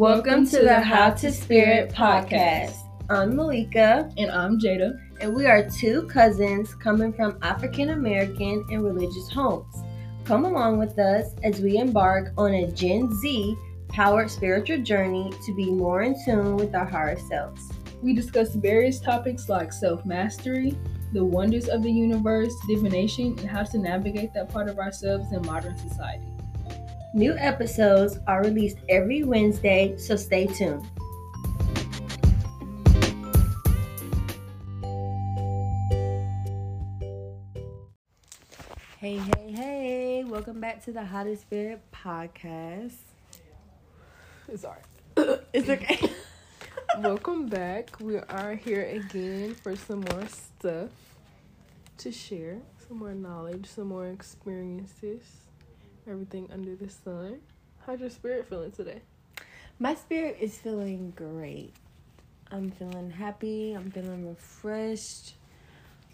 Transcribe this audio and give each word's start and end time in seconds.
Welcome 0.00 0.46
to 0.46 0.60
the 0.60 0.80
How 0.80 1.10
to 1.10 1.30
Spirit 1.30 1.90
podcast. 1.92 2.74
I'm 3.10 3.36
Malika, 3.36 4.10
And 4.16 4.30
I'm 4.30 4.58
Jada. 4.58 4.98
and 5.20 5.34
we 5.34 5.44
are 5.44 5.68
two 5.68 6.04
cousins 6.04 6.74
coming 6.74 7.12
from 7.12 7.36
African 7.42 7.90
American 7.90 8.64
and 8.70 8.82
religious 8.82 9.30
homes. 9.30 9.82
Come 10.24 10.46
along 10.46 10.78
with 10.78 10.98
us 10.98 11.34
as 11.44 11.60
we 11.60 11.76
embark 11.76 12.32
on 12.38 12.54
a 12.54 12.72
Gen 12.72 13.14
Z 13.20 13.54
powered 13.88 14.30
spiritual 14.30 14.78
journey 14.78 15.30
to 15.44 15.54
be 15.54 15.70
more 15.70 16.00
in 16.00 16.16
tune 16.24 16.56
with 16.56 16.74
our 16.74 16.86
higher 16.86 17.18
selves. 17.18 17.70
We 18.00 18.14
discuss 18.14 18.54
various 18.54 19.00
topics 19.00 19.50
like 19.50 19.70
self 19.70 20.06
mastery, 20.06 20.78
the 21.12 21.22
wonders 21.22 21.68
of 21.68 21.82
the 21.82 21.92
universe, 21.92 22.54
divination, 22.66 23.38
and 23.38 23.50
how 23.50 23.64
to 23.64 23.76
navigate 23.76 24.32
that 24.32 24.48
part 24.48 24.70
of 24.70 24.78
ourselves 24.78 25.30
in 25.30 25.44
modern 25.44 25.76
society. 25.76 26.29
New 27.12 27.34
episodes 27.38 28.20
are 28.28 28.40
released 28.44 28.78
every 28.88 29.24
Wednesday, 29.24 29.96
so 29.96 30.14
stay 30.14 30.46
tuned. 30.46 30.86
Hey, 38.98 39.16
hey, 39.16 39.50
hey, 39.50 40.24
welcome 40.24 40.60
back 40.60 40.84
to 40.84 40.92
the 40.92 41.02
How 41.02 41.24
to 41.24 41.36
Spirit 41.36 41.80
podcast. 41.92 42.94
It's 44.48 44.64
alright. 44.64 44.84
It's 45.52 45.68
okay. 45.68 45.98
Welcome 47.00 47.48
back. 47.48 47.98
We 47.98 48.18
are 48.18 48.54
here 48.54 48.84
again 48.84 49.56
for 49.56 49.74
some 49.74 50.04
more 50.12 50.28
stuff 50.28 50.90
to 51.98 52.12
share, 52.12 52.58
some 52.86 52.98
more 52.98 53.14
knowledge, 53.14 53.66
some 53.66 53.88
more 53.88 54.06
experiences, 54.06 55.49
everything 56.08 56.48
under 56.52 56.74
the 56.76 56.88
sun. 56.88 57.40
How's 57.86 58.00
your 58.00 58.10
spirit 58.10 58.46
feeling 58.48 58.72
today? 58.72 59.00
My 59.78 59.94
spirit 59.94 60.36
is 60.40 60.56
feeling 60.58 61.12
great. 61.16 61.72
I'm 62.50 62.70
feeling 62.70 63.10
happy, 63.10 63.72
I'm 63.74 63.90
feeling 63.90 64.28
refreshed, 64.28 65.34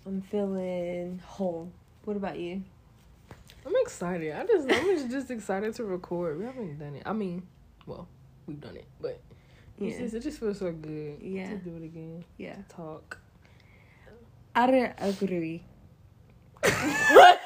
I'm 0.07 0.21
feeling 0.21 1.21
whole. 1.25 1.71
What 2.05 2.17
about 2.17 2.39
you? 2.39 2.63
I'm 3.65 3.73
excited. 3.83 4.33
I 4.37 4.45
just 4.47 4.71
I'm 4.71 5.11
just- 5.11 5.31
excited 5.31 5.75
to 5.77 5.85
record. 5.85 6.39
We 6.39 6.45
haven't 6.45 6.79
done 6.79 6.95
it. 6.97 7.03
I 7.07 7.13
mean, 7.13 7.43
well, 7.87 8.07
we've 8.47 8.61
done 8.61 8.77
it, 8.77 8.85
but 9.01 9.19
Yeah. 9.79 9.99
just, 9.99 10.15
it 10.15 10.21
just 10.23 10.39
feels 10.39 10.59
so 10.59 10.71
good 10.73 11.19
Yeah. 11.21 11.49
to 11.49 11.57
do 11.57 11.77
it 11.77 11.85
again. 11.85 12.25
Yeah. 12.37 12.57
Talk. 12.69 13.19
I 14.55 14.67
don't 14.71 14.93
agree. 14.99 15.63
What? 16.63 17.41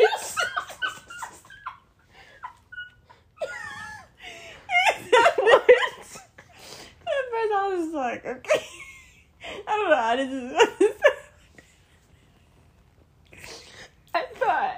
At 7.06 7.30
was 7.91 7.94
like, 7.94 8.24
okay. 8.24 8.64
I 9.66 9.77
don't 9.77 9.91
know 9.91 9.96
how 9.96 10.16
this 10.16 10.30
is. 10.30 10.52
I 14.14 14.24
thought 14.34 14.77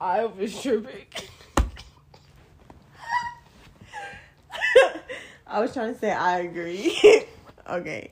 I 0.00 0.24
was 0.24 0.60
tripping. 0.62 1.06
I 5.46 5.60
was 5.60 5.72
trying 5.72 5.94
to 5.94 6.00
say 6.00 6.10
I 6.12 6.40
agree. 6.40 7.24
okay. 7.68 8.10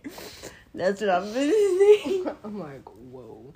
That's 0.75 1.01
what 1.01 1.11
I'm 1.11 1.25
listening. 1.33 2.27
I'm 2.45 2.59
like, 2.59 2.85
whoa. 2.89 3.53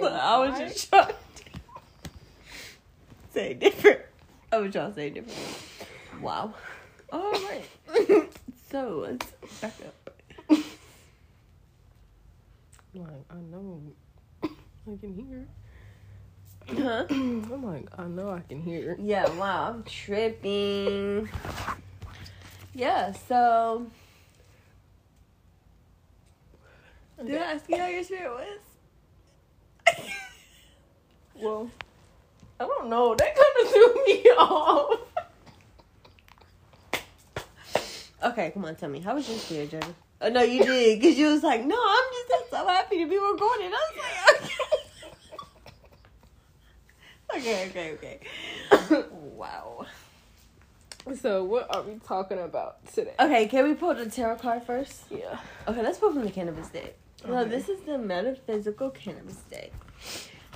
But 0.00 0.12
I 0.12 0.38
was 0.38 0.58
just 0.58 0.88
trying 0.88 1.08
to 1.08 1.14
say 3.30 3.54
different. 3.54 4.00
I 4.52 4.58
was 4.58 4.72
trying 4.72 4.90
to 4.90 4.94
say 4.94 5.10
different. 5.10 5.38
Wow. 6.20 6.54
So 8.70 9.06
let's 9.08 9.26
back 9.60 9.74
up. 9.86 10.22
like, 12.94 13.08
I 13.30 13.36
know 13.50 13.80
I 14.42 14.96
can 15.00 15.14
hear. 15.14 15.46
Huh? 16.68 17.06
I'm 17.10 17.64
like, 17.64 17.86
I 17.98 18.04
know 18.04 18.30
I 18.30 18.40
can 18.40 18.60
hear. 18.60 18.96
Yeah, 19.00 19.28
wow, 19.36 19.70
I'm 19.70 19.84
tripping. 19.84 21.28
Yeah, 22.74 23.12
so 23.12 23.86
did 27.24 27.40
I 27.40 27.52
ask 27.54 27.68
you 27.68 27.76
how 27.76 27.88
your 27.88 28.04
spirit 28.04 28.30
was? 28.30 28.58
Well, 31.34 31.70
I 32.60 32.66
don't 32.66 32.88
know. 32.88 33.14
That 33.14 33.34
kind 33.34 33.66
of 33.66 33.72
threw 33.72 34.04
me 34.04 34.22
off. 34.38 35.00
Okay, 38.22 38.50
come 38.52 38.64
on, 38.64 38.74
tell 38.76 38.88
me. 38.88 39.00
How 39.00 39.14
was 39.14 39.28
your 39.28 39.38
spirit, 39.38 39.70
Jordan? 39.70 39.94
Oh 40.20 40.26
uh, 40.26 40.30
no, 40.30 40.42
you 40.42 40.64
did, 40.64 41.00
because 41.00 41.16
you 41.16 41.26
was 41.26 41.42
like, 41.42 41.64
no, 41.64 41.76
I'm 41.78 42.04
just 42.12 42.50
so 42.50 42.66
happy 42.66 42.98
to 42.98 43.06
be 43.06 43.16
recording. 43.16 43.70
I 43.72 43.90
was 43.90 43.96
like, 43.98 44.50
okay. 47.36 47.68
okay, 47.70 47.92
okay, 47.94 48.20
okay. 48.82 49.04
wow. 49.12 49.86
So, 51.14 51.44
what 51.44 51.74
are 51.74 51.82
we 51.82 52.00
talking 52.06 52.38
about 52.38 52.84
today? 52.92 53.14
Okay, 53.18 53.46
can 53.46 53.64
we 53.64 53.74
pull 53.74 53.94
the 53.94 54.10
tarot 54.10 54.36
card 54.36 54.64
first? 54.64 55.04
Yeah. 55.10 55.38
Okay, 55.66 55.82
let's 55.82 55.98
pull 55.98 56.12
from 56.12 56.24
the 56.24 56.30
cannabis 56.30 56.68
deck. 56.68 56.96
So 57.22 57.36
Okay. 57.36 57.50
this 57.50 57.68
is 57.68 57.80
the 57.80 57.98
metaphysical 57.98 58.90
cannabis 58.90 59.36
deck. 59.50 59.72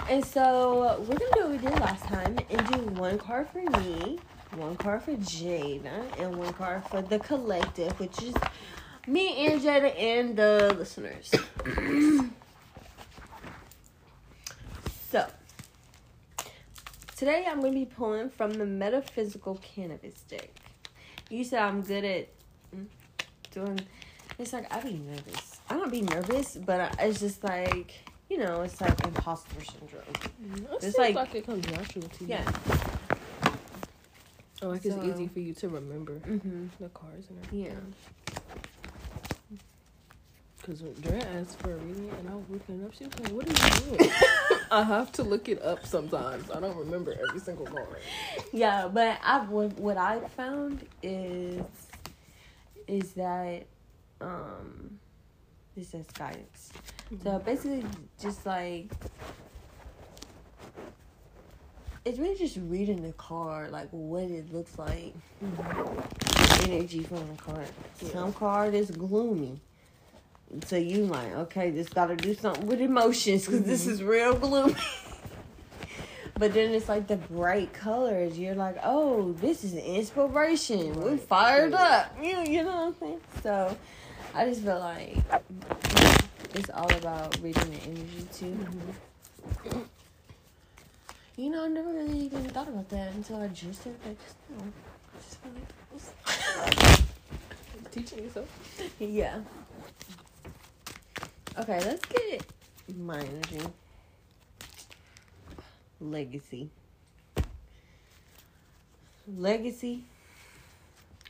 And 0.09 0.25
so 0.25 0.99
we're 1.01 1.17
gonna 1.17 1.31
do 1.35 1.41
what 1.41 1.51
we 1.51 1.59
did 1.59 1.79
last 1.81 2.05
time 2.05 2.37
and 2.51 2.67
do 2.69 2.79
one 3.01 3.19
card 3.19 3.49
for 3.51 3.63
me, 3.81 4.19
one 4.57 4.77
card 4.77 5.03
for 5.03 5.13
Jada, 5.17 6.05
and 6.21 6.37
one 6.37 6.53
card 6.55 6.85
for 6.89 7.03
the 7.03 7.19
collective, 7.19 7.99
which 7.99 8.23
is 8.23 8.35
me 9.07 9.47
and 9.47 9.61
Jada 9.61 9.99
and 9.99 10.37
the 10.37 10.75
listeners. 10.79 11.31
so 15.11 15.27
today 17.17 17.47
I'm 17.49 17.61
gonna 17.61 17.73
be 17.73 17.85
pulling 17.87 18.31
from 18.31 18.53
the 18.55 18.67
metaphysical 18.67 19.57
cannabis 19.63 20.21
deck. 20.29 20.51
You 21.31 21.45
said 21.45 21.63
I'm 21.63 21.83
good 21.83 22.05
at 22.05 22.29
mm, 22.77 22.87
doing 23.51 23.81
it's 24.39 24.53
like 24.53 24.73
I 24.75 24.81
be 24.81 24.95
nervous. 24.95 25.61
I 25.71 25.75
don't 25.75 25.91
be 25.91 26.03
nervous, 26.03 26.57
but 26.57 26.81
I, 26.81 26.91
it's 27.07 27.21
just 27.21 27.43
like 27.45 27.95
you 28.29 28.39
know, 28.39 28.63
it's 28.63 28.81
like 28.81 28.99
imposter 29.05 29.63
syndrome. 29.63 30.03
It 30.81 30.85
It's 30.85 30.97
like- 30.97 31.15
like, 31.15 31.35
it 31.35 31.45
comes 31.45 31.69
natural 31.71 32.09
to 32.09 32.25
you. 32.25 32.31
Yeah. 32.31 32.51
Oh, 34.63 34.69
like 34.69 34.85
it's 34.85 34.97
easy 35.05 35.27
for 35.29 35.41
you 35.41 35.55
to 35.55 35.69
remember 35.69 36.15
Mm-hmm. 36.21 36.67
the 36.81 36.89
cars 36.91 37.25
and 37.29 37.39
everything. 37.45 37.65
Yeah. 37.67 39.59
Because 40.59 40.81
Dre 41.01 41.19
asked 41.21 41.59
for 41.59 41.73
a 41.73 41.77
reading 41.77 42.09
and 42.21 42.29
I 42.31 42.35
was 42.37 42.45
looking 42.49 42.81
it 42.81 42.85
up. 42.85 42.95
She 42.95 43.05
was 43.05 43.19
like, 43.19 43.33
what 43.33 43.47
are 43.47 43.91
you 43.91 43.97
doing? 43.99 44.11
I 44.71 44.83
have 44.85 45.11
to 45.13 45.25
look 45.25 45.49
it 45.49 45.61
up 45.61 45.85
sometimes. 45.85 46.51
I 46.53 46.61
don't 46.61 46.77
remember 46.77 47.17
every 47.29 47.41
single 47.41 47.67
card. 47.67 47.89
Yeah, 48.53 48.87
but 48.87 49.19
I 49.25 49.41
what, 49.47 49.73
what 49.79 49.97
I 49.97 50.21
found 50.29 50.87
is 51.03 51.65
is 52.87 53.13
that 53.15 53.65
um 54.21 54.99
this 55.75 55.89
says 55.89 56.07
guidance. 56.15 56.73
So 57.25 57.39
basically, 57.41 57.85
just 58.21 58.47
like 58.47 58.93
it's 62.05 62.19
really 62.19 62.37
just 62.37 62.59
reading 62.63 63.03
the 63.03 63.13
card, 63.13 63.71
like 63.71 63.89
what 63.91 64.25
it 64.25 64.53
looks 64.53 64.77
like, 64.79 65.15
mm-hmm. 65.43 66.71
energy 66.71 67.03
from 67.05 67.29
the 67.29 67.43
card. 67.43 67.67
Yeah. 68.01 68.13
Some 68.13 68.33
card 68.33 68.75
is 68.75 68.91
gloomy. 68.91 69.61
So 70.67 70.77
you 70.77 71.07
like, 71.07 71.33
okay, 71.33 71.71
this 71.71 71.89
got 71.89 72.07
to 72.07 72.17
do 72.17 72.35
something 72.35 72.67
with 72.67 72.81
emotions 72.81 73.47
because 73.47 73.63
this 73.63 73.83
mm-hmm. 73.83 73.93
is 73.93 74.03
real 74.03 74.35
gloomy. 74.35 74.75
but 76.39 76.53
then 76.53 76.73
it's 76.73 76.89
like 76.89 77.07
the 77.07 77.17
bright 77.17 77.73
colors. 77.73 78.39
You're 78.39 78.57
like, 78.57 78.77
oh, 78.83 79.33
this 79.35 79.65
is 79.65 79.75
inspiration. 79.75 81.01
We're 81.01 81.17
fired 81.17 81.73
Yeah. 81.73 81.79
up. 81.79 82.17
You, 82.23 82.41
you 82.41 82.65
know 82.65 82.75
what 82.75 82.87
I'm 82.87 82.97
saying? 83.01 83.21
So 83.43 83.77
I 84.35 84.47
just 84.47 84.63
feel 84.63 84.79
like 84.79 85.17
it's 86.55 86.71
all 86.71 86.93
about 86.97 87.39
reading 87.41 87.71
the 87.71 87.79
energy 87.85 88.27
too. 88.35 88.67
Mm-hmm. 89.65 89.81
You 91.37 91.51
know, 91.51 91.65
I 91.65 91.69
never 91.69 91.91
really 91.91 92.19
even 92.21 92.45
thought 92.51 92.69
about 92.69 92.89
that 92.91 93.13
until 93.15 93.37
I 93.43 93.49
just 93.49 93.83
said 93.83 93.95
that 94.05 94.17
just 94.21 94.37
now. 94.51 94.65
I 95.15 95.19
just 95.93 96.15
like 96.93 97.03
Teaching 97.91 98.25
yourself. 98.25 98.49
yeah. 98.99 99.41
Okay, 101.59 101.79
let's 101.85 102.05
get 102.07 102.45
my 102.99 103.19
energy. 103.19 103.61
Legacy. 106.01 106.71
Legacy. 109.27 110.05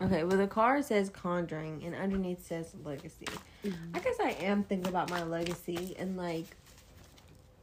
Okay, 0.01 0.25
well 0.25 0.37
the 0.37 0.47
card 0.49 0.85
says 0.85 1.11
conjuring 1.11 1.83
and 1.85 1.95
underneath 1.95 2.45
says 2.45 2.73
legacy. 2.85 3.27
Mm-hmm. 3.65 3.97
I 3.97 3.99
guess 4.01 4.17
I 4.21 4.31
am 4.31 4.65
thinking 4.65 4.89
about 4.89 5.11
my 5.11 5.23
legacy 5.23 5.95
and 5.99 6.17
like 6.17 6.57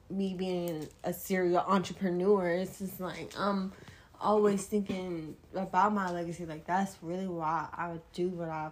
me 0.10 0.34
being 0.34 0.88
a 1.04 1.14
serial 1.14 1.64
entrepreneur. 1.68 2.50
It's 2.50 2.80
just 2.80 3.00
like 3.00 3.32
I'm 3.38 3.72
always 4.20 4.66
thinking 4.66 5.36
about 5.54 5.94
my 5.94 6.12
legacy. 6.12 6.46
Like 6.46 6.66
that's 6.66 6.98
really 7.02 7.28
why 7.28 7.68
I 7.76 7.90
would 7.90 8.02
do 8.14 8.30
what 8.30 8.50
I 8.50 8.70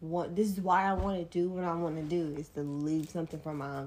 want. 0.00 0.36
This 0.36 0.48
is 0.48 0.60
why 0.60 0.84
I 0.84 0.94
want 0.94 1.18
to 1.18 1.24
do 1.24 1.48
what 1.48 1.64
I 1.64 1.74
want 1.74 1.96
to 1.96 2.02
do 2.02 2.34
is 2.38 2.48
to 2.50 2.62
leave 2.62 3.08
something 3.10 3.40
for 3.40 3.54
my 3.54 3.84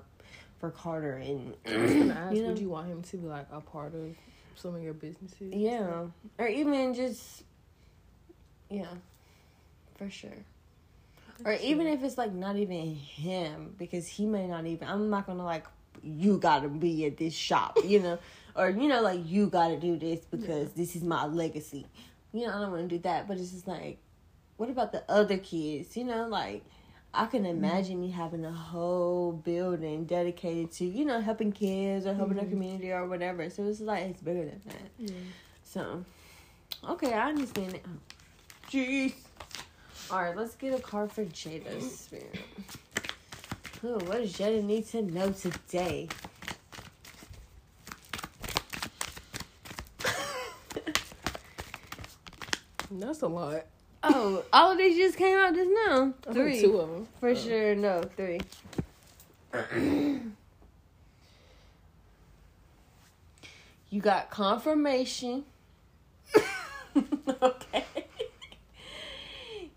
for 0.59 0.71
Carter 0.71 1.17
and. 1.17 1.55
I 1.67 1.77
was 1.77 1.93
gonna 1.93 2.13
ask, 2.13 2.35
You 2.35 2.43
know? 2.43 2.47
would 2.49 2.59
you 2.59 2.69
want 2.69 2.87
him 2.87 3.01
to 3.01 3.17
be 3.17 3.27
like 3.27 3.47
a 3.51 3.61
part 3.61 3.93
of 3.93 4.15
some 4.55 4.75
of 4.75 4.81
your 4.81 4.93
businesses? 4.93 5.53
Yeah, 5.53 6.05
or 6.37 6.47
even 6.47 6.93
just, 6.93 7.43
yeah, 8.69 8.85
for 9.97 10.09
sure. 10.09 10.31
Or 11.45 11.53
even 11.53 11.87
if 11.87 12.03
it's 12.03 12.17
like 12.17 12.31
not 12.31 12.55
even 12.55 12.95
him, 12.95 13.75
because 13.77 14.07
he 14.07 14.25
may 14.25 14.47
not 14.47 14.65
even. 14.65 14.87
I'm 14.87 15.09
not 15.09 15.27
gonna 15.27 15.43
like 15.43 15.65
you 16.01 16.37
gotta 16.37 16.67
be 16.69 17.05
at 17.05 17.17
this 17.17 17.33
shop, 17.33 17.77
you 17.85 17.99
know, 17.99 18.19
or 18.55 18.69
you 18.69 18.87
know 18.87 19.01
like 19.01 19.21
you 19.25 19.47
gotta 19.47 19.77
do 19.79 19.97
this 19.97 20.21
because 20.25 20.71
this 20.73 20.95
is 20.95 21.03
my 21.03 21.25
legacy. 21.25 21.85
You 22.31 22.47
know, 22.47 22.53
I 22.53 22.61
don't 22.61 22.71
want 22.71 22.89
to 22.89 22.95
do 22.95 23.01
that, 23.03 23.27
but 23.27 23.37
it's 23.37 23.51
just 23.51 23.67
like, 23.67 23.97
what 24.57 24.69
about 24.69 24.91
the 24.91 25.03
other 25.09 25.37
kids? 25.37 25.95
You 25.95 26.03
know, 26.05 26.27
like 26.27 26.63
I 27.13 27.27
can 27.27 27.45
imagine 27.45 28.01
me 28.01 28.09
having 28.09 28.43
a 28.43 28.51
whole 28.51 29.31
building 29.33 30.05
dedicated 30.05 30.71
to 30.73 30.85
you 30.85 31.05
know 31.05 31.21
helping 31.21 31.51
kids 31.51 32.05
or 32.07 32.13
helping 32.15 32.37
the 32.37 32.43
Mhm. 32.43 32.49
community 32.49 32.91
or 32.91 33.05
whatever. 33.07 33.49
So 33.49 33.65
it's 33.65 33.79
like 33.81 34.03
it's 34.05 34.21
bigger 34.21 34.45
than 34.45 34.61
that. 34.65 34.89
Yeah. 34.97 35.13
So, 35.63 36.03
okay, 36.89 37.13
I 37.13 37.29
understand 37.29 37.75
it. 37.75 37.85
Jeez. 38.69 39.13
All 40.11 40.21
right, 40.21 40.35
let's 40.35 40.55
get 40.55 40.73
a 40.77 40.81
card 40.81 41.11
for 41.11 41.23
Jada's 41.25 41.99
spirit. 41.99 42.39
What 43.83 44.11
does 44.11 44.31
Jada 44.31 44.63
need 44.63 44.87
to 44.91 45.01
know 45.01 45.31
today? 45.31 46.07
That's 52.91 53.21
a 53.23 53.27
lot. 53.27 53.65
oh, 54.03 54.45
all 54.53 54.71
of 54.71 54.77
these 54.77 54.95
just 54.95 55.17
came 55.17 55.37
out 55.37 55.53
just 55.53 55.69
now. 55.85 56.13
I 56.29 56.31
Three. 56.33 56.61
two 56.61 56.77
of 56.77 56.89
them. 56.91 57.09
For 57.19 57.35
sure, 57.35 57.75
no, 57.75 58.03
three. 58.15 58.39
you 63.89 63.99
got 63.99 64.29
confirmation. 64.29 65.43
okay. 67.41 67.83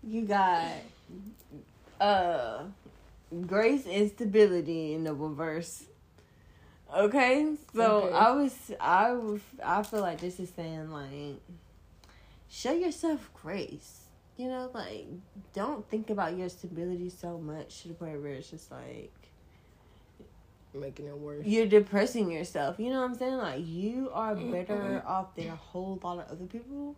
You 0.01 0.21
got 0.21 0.71
uh 1.99 2.63
grace 3.45 3.85
and 3.85 4.09
stability 4.09 4.93
in 4.93 5.03
the 5.03 5.13
reverse. 5.13 5.85
Okay? 6.95 7.53
So 7.75 8.03
Okay. 8.03 8.15
I 8.15 8.31
was 8.31 8.71
I 8.79 9.11
was 9.13 9.41
I 9.63 9.83
feel 9.83 10.01
like 10.01 10.19
this 10.21 10.39
is 10.39 10.49
saying 10.49 10.91
like 10.91 11.41
show 12.49 12.73
yourself 12.73 13.29
grace. 13.33 14.01
You 14.37 14.49
know, 14.49 14.69
like 14.73 15.07
don't 15.53 15.87
think 15.89 16.09
about 16.09 16.37
your 16.37 16.49
stability 16.49 17.09
so 17.09 17.39
much 17.39 17.81
to 17.81 17.87
the 17.89 17.93
point 17.95 18.21
where 18.21 18.33
it's 18.33 18.51
just 18.51 18.71
like 18.71 19.11
Making 20.73 21.07
it 21.07 21.17
worse. 21.17 21.45
you're 21.45 21.65
depressing 21.65 22.29
yourself. 22.31 22.77
You 22.79 22.91
know 22.91 23.01
what 23.01 23.09
I'm 23.09 23.15
saying? 23.17 23.37
Like 23.37 23.67
you 23.67 24.09
are 24.13 24.35
mm-hmm. 24.35 24.51
better 24.51 25.03
off 25.05 25.35
than 25.35 25.47
a 25.47 25.55
whole 25.55 25.99
lot 26.03 26.19
of 26.19 26.31
other 26.31 26.45
people. 26.45 26.95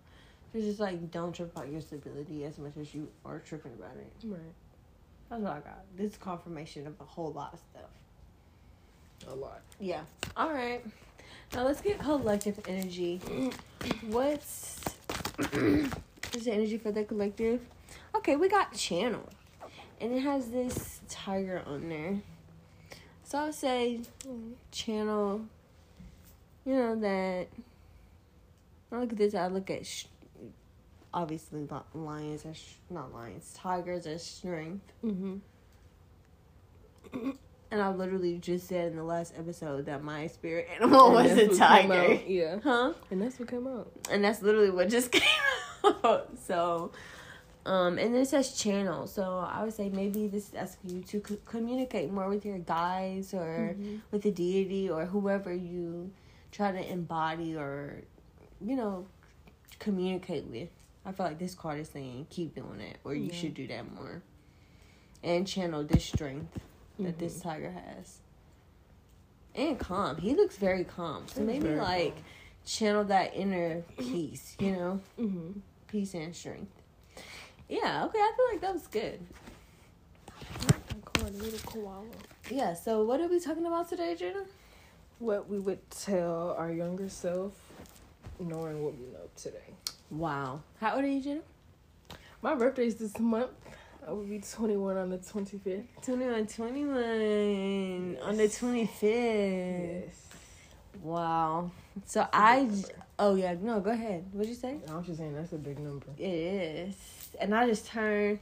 So 0.52 0.60
just 0.60 0.80
like 0.80 1.12
don't 1.12 1.34
trip 1.34 1.56
about 1.56 1.72
your 1.72 1.82
stability 1.82 2.44
as 2.44 2.58
much 2.58 2.74
as 2.80 2.94
you 2.94 3.08
are 3.24 3.40
tripping 3.40 3.74
about 3.74 3.96
it. 3.98 4.28
Right. 4.28 4.40
That's 5.30 5.42
what 5.42 5.52
I 5.52 5.60
got. 5.60 5.84
This 5.96 6.14
is 6.14 6.18
confirmation 6.18 6.88
of 6.88 6.96
a 7.00 7.04
whole 7.04 7.32
lot 7.32 7.54
of 7.54 7.60
stuff. 7.60 9.32
A 9.32 9.36
lot. 9.36 9.62
Yeah. 9.80 10.02
All 10.36 10.52
right. 10.52 10.84
Now 11.54 11.66
let's 11.66 11.82
get 11.82 12.00
collective 12.00 12.60
energy. 12.68 13.20
What's 14.10 14.80
what's 15.38 16.46
the 16.46 16.52
energy 16.52 16.78
for 16.78 16.92
the 16.92 17.04
collective? 17.04 17.62
Okay, 18.16 18.36
we 18.36 18.50
got 18.50 18.74
channel, 18.74 19.28
and 20.02 20.14
it 20.14 20.22
has 20.22 20.50
this 20.50 21.00
tiger 21.10 21.62
on 21.66 21.90
there. 21.90 22.22
So 23.24 23.38
I'll 23.38 23.54
say 23.54 24.02
channel. 24.72 25.42
You 26.66 26.76
know 26.76 26.96
that. 26.96 27.48
I 28.92 29.00
look 29.00 29.12
at 29.12 29.18
this. 29.18 29.36
I 29.36 29.48
look 29.48 29.70
at 29.70 29.86
sh- 29.86 30.06
obviously 31.14 31.68
lions 31.94 32.46
are 32.46 32.54
sh- 32.54 32.76
not 32.90 33.14
lions. 33.14 33.54
Tigers 33.58 34.06
are 34.08 34.18
strength. 34.18 34.92
Mm-hmm. 35.04 35.38
And 37.72 37.84
I 37.84 37.90
literally 37.94 38.40
just 38.40 38.68
said 38.68 38.90
in 38.90 38.98
the 38.98 39.04
last 39.04 39.36
episode 39.38 39.86
that 39.86 40.04
my 40.04 40.26
spirit 40.26 40.68
animal 40.76 41.12
was 41.12 41.30
a 41.34 41.56
tiger. 41.56 42.16
Yeah. 42.26 42.58
Huh? 42.64 42.94
And 43.12 43.22
that's 43.22 43.38
what 43.38 43.48
came 43.48 43.68
out. 43.68 43.92
And 44.10 44.24
that's 44.24 44.42
literally 44.42 44.72
what 44.72 44.90
just 44.90 45.12
came 45.12 45.22
out. 46.04 46.36
So, 46.48 46.92
um, 47.68 48.00
and 48.00 48.16
it 48.16 48.28
says 48.28 48.54
channel. 48.60 49.06
So 49.06 49.38
I 49.48 49.64
would 49.64 49.74
say 49.76 49.90
maybe 49.90 50.28
this 50.28 50.50
is 50.50 50.56
asking 50.56 50.90
you 50.96 51.02
to 51.04 51.24
c- 51.28 51.38
communicate 51.46 52.12
more 52.12 52.28
with 52.28 52.44
your 52.44 52.58
guides 52.58 53.36
or 53.36 53.76
Mhm. 53.78 54.00
with 54.10 54.24
the 54.24 54.32
deity 54.32 54.90
or 54.90 55.06
whoever 55.06 55.54
you 55.54 56.10
try 56.52 56.72
to 56.72 56.92
embody 56.92 57.56
or, 57.56 58.02
you 58.66 58.76
know, 58.78 59.06
communicate 59.78 60.46
with. 60.46 60.70
I 61.06 61.12
feel 61.12 61.26
like 61.26 61.40
this 61.40 61.56
card 61.56 61.80
is 61.80 61.90
saying 61.90 62.28
keep 62.30 62.56
doing 62.56 62.80
it 62.82 62.98
or 63.04 63.14
you 63.16 63.30
Yeah. 63.32 63.34
should 63.36 63.54
do 63.54 63.68
that 63.68 63.92
more. 63.94 64.22
And 65.24 65.48
channel 65.48 65.84
this 65.84 66.06
strength 66.06 66.58
that 67.00 67.18
this 67.20 67.40
Mm-hmm. 67.40 67.50
tiger 67.50 67.72
has. 67.72 68.20
And 69.56 69.80
calm. 69.80 70.18
He 70.18 70.36
looks 70.36 70.58
very 70.58 70.84
calm. 70.84 71.28
So 71.28 71.42
maybe 71.42 71.70
like 71.70 72.14
calm. 72.16 72.24
channel 72.66 73.04
that 73.06 73.34
inner 73.36 73.82
peace, 73.98 74.56
you 74.60 74.72
know? 74.72 75.00
Mm-hmm. 75.20 75.60
Peace 75.88 76.14
and 76.14 76.36
strength. 76.36 76.72
Yeah, 77.68 78.06
okay, 78.06 78.18
I 78.20 78.32
feel 78.36 78.46
like 78.52 78.62
that 78.62 78.74
was 78.74 78.88
good. 78.88 79.20
That 80.68 81.06
card, 81.06 81.36
little 81.36 81.60
koala. 81.60 82.06
Yeah, 82.50 82.74
so 82.74 83.04
what 83.04 83.20
are 83.22 83.28
we 83.28 83.40
talking 83.40 83.66
about 83.66 83.90
today, 83.90 84.16
Jenna? 84.16 84.44
What 85.20 85.50
we 85.50 85.60
would 85.60 85.88
tell 85.92 86.56
our 86.58 86.72
younger 86.72 87.10
self, 87.10 87.54
knowing 88.40 88.84
what 88.84 88.94
we 88.98 89.06
know 89.08 89.30
today. 89.36 89.74
Wow. 90.10 90.62
How 90.80 90.96
old 90.96 91.04
are 91.04 91.08
you, 91.08 91.22
Jenna? 91.22 91.42
My 92.42 92.56
birthday 92.56 92.88
is 92.88 92.96
this 92.96 93.20
month. 93.20 93.52
I 94.08 94.12
will 94.12 94.24
be 94.24 94.40
21 94.40 94.98
on 94.98 95.10
the 95.10 95.18
25th. 95.18 95.84
21, 96.02 96.48
21 96.48 98.18
on 98.24 98.38
the 98.38 98.44
25th. 98.48 98.98
Yes. 99.02 100.26
Wow. 101.04 101.72
So 102.06 102.28
I, 102.34 102.62
number. 102.64 102.88
oh 103.20 103.36
yeah, 103.36 103.56
no, 103.62 103.80
go 103.82 103.92
ahead. 103.92 104.26
What'd 104.32 104.50
you 104.50 104.56
say? 104.56 104.78
I 104.90 104.96
was 104.96 105.06
just 105.06 105.20
saying 105.20 105.36
that's 105.36 105.52
a 105.54 105.58
big 105.58 105.78
number. 105.80 106.08
It 106.18 106.24
is. 106.26 106.96
And 107.40 107.54
I 107.54 107.68
just 107.68 107.86
turned 107.88 108.40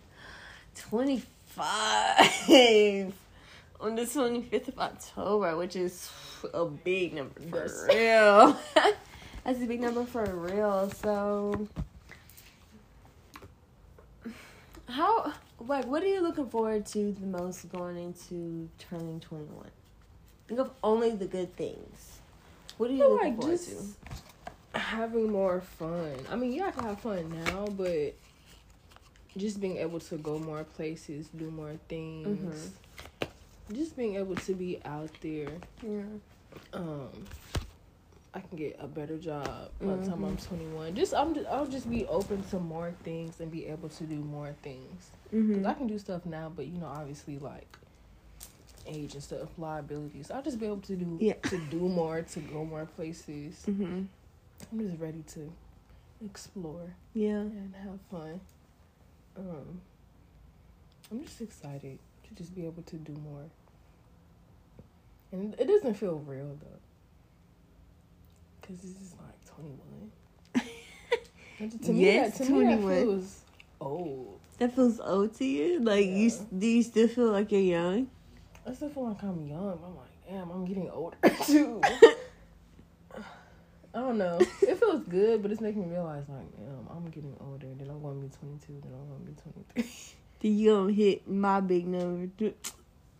25 0.75 1.23
on 3.79 3.95
the 3.95 4.03
25th 4.03 4.67
of 4.69 4.79
October, 4.79 5.57
which 5.57 5.75
is 5.75 6.09
a 6.53 6.65
big 6.65 7.13
number 7.15 7.39
for 7.49 7.57
Yes. 7.63 7.85
real. 7.89 8.57
That's 9.47 9.61
a 9.61 9.65
big 9.65 9.79
number 9.79 10.03
for 10.03 10.25
real. 10.25 10.89
So, 10.89 11.69
how, 14.89 15.31
like, 15.65 15.85
what 15.85 16.03
are 16.03 16.07
you 16.07 16.19
looking 16.21 16.49
forward 16.49 16.85
to 16.87 17.13
the 17.13 17.25
most 17.25 17.71
going 17.71 17.95
into 17.95 18.67
turning 18.77 19.21
21? 19.21 19.67
Think 20.49 20.59
of 20.59 20.71
only 20.83 21.11
the 21.11 21.27
good 21.27 21.55
things. 21.55 22.19
What 22.75 22.89
are 22.89 22.93
you 22.93 22.99
feel 22.99 23.11
looking 23.11 23.27
like 23.29 23.41
forward 23.41 23.57
just 23.57 24.03
to? 24.73 24.79
having 24.79 25.31
more 25.31 25.61
fun. 25.61 26.15
I 26.29 26.35
mean, 26.35 26.51
yeah, 26.51 26.67
I 26.67 26.71
can 26.71 26.83
have 26.83 26.99
fun 26.99 27.33
now, 27.45 27.67
but 27.67 28.15
just 29.37 29.61
being 29.61 29.77
able 29.77 30.01
to 30.01 30.17
go 30.17 30.39
more 30.39 30.65
places, 30.65 31.29
do 31.29 31.49
more 31.51 31.79
things, 31.87 32.71
just 33.71 33.95
being 33.95 34.17
able 34.17 34.35
to 34.35 34.53
be 34.53 34.81
out 34.83 35.11
there. 35.21 35.51
Yeah. 35.81 36.01
Um, 36.73 37.11
I 38.37 38.39
can 38.41 38.55
get 38.57 38.75
a 38.79 38.87
better 38.87 39.17
job 39.17 39.71
by 39.81 39.95
the 39.95 40.07
time. 40.07 40.23
I'm 40.23 40.37
21. 40.37 40.93
Just 40.93 41.15
I'm 41.15 41.33
just, 41.33 41.47
I'll 41.47 41.65
just 41.65 41.89
be 41.89 42.05
open 42.05 42.43
to 42.51 42.59
more 42.59 42.93
things 43.03 43.39
and 43.39 43.51
be 43.51 43.65
able 43.65 43.89
to 43.89 44.03
do 44.03 44.17
more 44.17 44.53
things. 44.61 45.09
Mm-hmm. 45.33 45.55
Cause 45.55 45.65
I 45.65 45.73
can 45.73 45.87
do 45.87 45.97
stuff 45.97 46.23
now, 46.23 46.51
but 46.55 46.67
you 46.67 46.77
know, 46.79 46.85
obviously 46.85 47.39
like 47.39 47.65
age 48.85 49.15
and 49.15 49.23
stuff, 49.23 49.49
liabilities. 49.57 50.29
I'll 50.29 50.43
just 50.43 50.59
be 50.59 50.67
able 50.67 50.81
to 50.81 50.95
do 50.95 51.17
Yeah. 51.19 51.33
to 51.49 51.57
do 51.71 51.79
more, 51.79 52.21
to 52.21 52.39
go 52.41 52.63
more 52.63 52.85
places. 52.85 53.63
Mm-hmm. 53.67 54.03
I'm 54.71 54.79
just 54.87 54.99
ready 55.01 55.23
to 55.33 55.51
explore 56.23 56.93
Yeah. 57.15 57.39
and 57.39 57.73
have 57.83 57.99
fun. 58.11 58.39
Um, 59.35 59.81
I'm 61.11 61.23
just 61.23 61.41
excited 61.41 61.97
to 62.27 62.35
just 62.35 62.53
be 62.55 62.65
able 62.67 62.83
to 62.83 62.97
do 62.97 63.13
more. 63.13 63.45
And 65.31 65.55
it 65.57 65.65
doesn't 65.67 65.95
feel 65.95 66.19
real 66.19 66.55
though. 66.61 66.79
Cause 68.67 68.77
this 68.81 68.91
is 68.91 69.13
like 69.19 69.39
21. 69.55 70.11
to 71.83 71.91
me, 71.91 72.03
Yes, 72.05 72.37
that, 72.37 72.45
to 72.47 72.51
me 72.51 72.59
that 72.65 72.79
21. 72.81 73.03
feels 73.03 73.41
old. 73.79 74.39
That 74.59 74.73
feels 74.75 74.99
old 74.99 75.33
to 75.35 75.45
you? 75.45 75.79
Like 75.79 76.05
you 76.05 76.11
Yeah. 76.13 76.27
s- 76.27 76.45
do 76.57 76.67
you 76.67 76.83
still 76.83 77.07
feel 77.07 77.31
like 77.31 77.51
you're 77.51 77.61
young? 77.61 78.09
I 78.65 78.73
still 78.73 78.89
feel 78.89 79.05
like 79.07 79.23
I'm 79.23 79.47
young. 79.47 79.79
I'm 79.83 79.95
like, 79.95 80.11
damn, 80.29 80.51
I'm 80.51 80.65
getting 80.65 80.89
older 80.89 81.15
too. 81.45 81.81
I 83.93 83.99
don't 84.01 84.17
know. 84.17 84.37
It 84.61 84.77
feels 84.77 85.01
good, 85.07 85.41
but 85.41 85.49
it's 85.51 85.61
making 85.61 85.83
me 85.87 85.91
realize 85.95 86.23
like, 86.27 86.51
damn, 86.57 86.87
I'm 86.95 87.05
getting 87.09 87.33
older. 87.39 87.67
Then 87.77 87.89
I'm 87.89 88.01
going 88.01 88.21
to 88.21 88.27
be 88.27 88.33
22. 88.67 88.81
Then 88.83 88.91
I'm 88.93 89.07
going 89.07 89.21
to 89.21 89.25
be 89.25 89.33
23. 89.81 89.91
then 90.41 90.57
you 90.59 90.69
gonna 90.71 90.91
hit 90.93 91.27
my 91.27 91.59
big 91.61 91.87
number. 91.87 92.27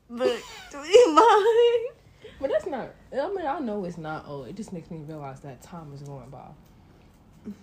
But 0.10 0.42
twenty 0.72 0.94
five. 1.16 1.97
But 2.40 2.52
that's 2.52 2.66
not. 2.68 2.90
I 3.14 3.28
mean, 3.34 3.46
I 3.46 3.60
know 3.60 3.84
it's 3.86 3.98
not 3.98 4.28
old. 4.28 4.48
It 4.48 4.56
just 4.56 4.72
makes 4.72 4.92
me 4.92 5.00
realize 5.08 5.40
that 5.42 5.62
time 5.62 5.92
is 5.94 6.02
going 6.02 6.30
by. 6.30 6.48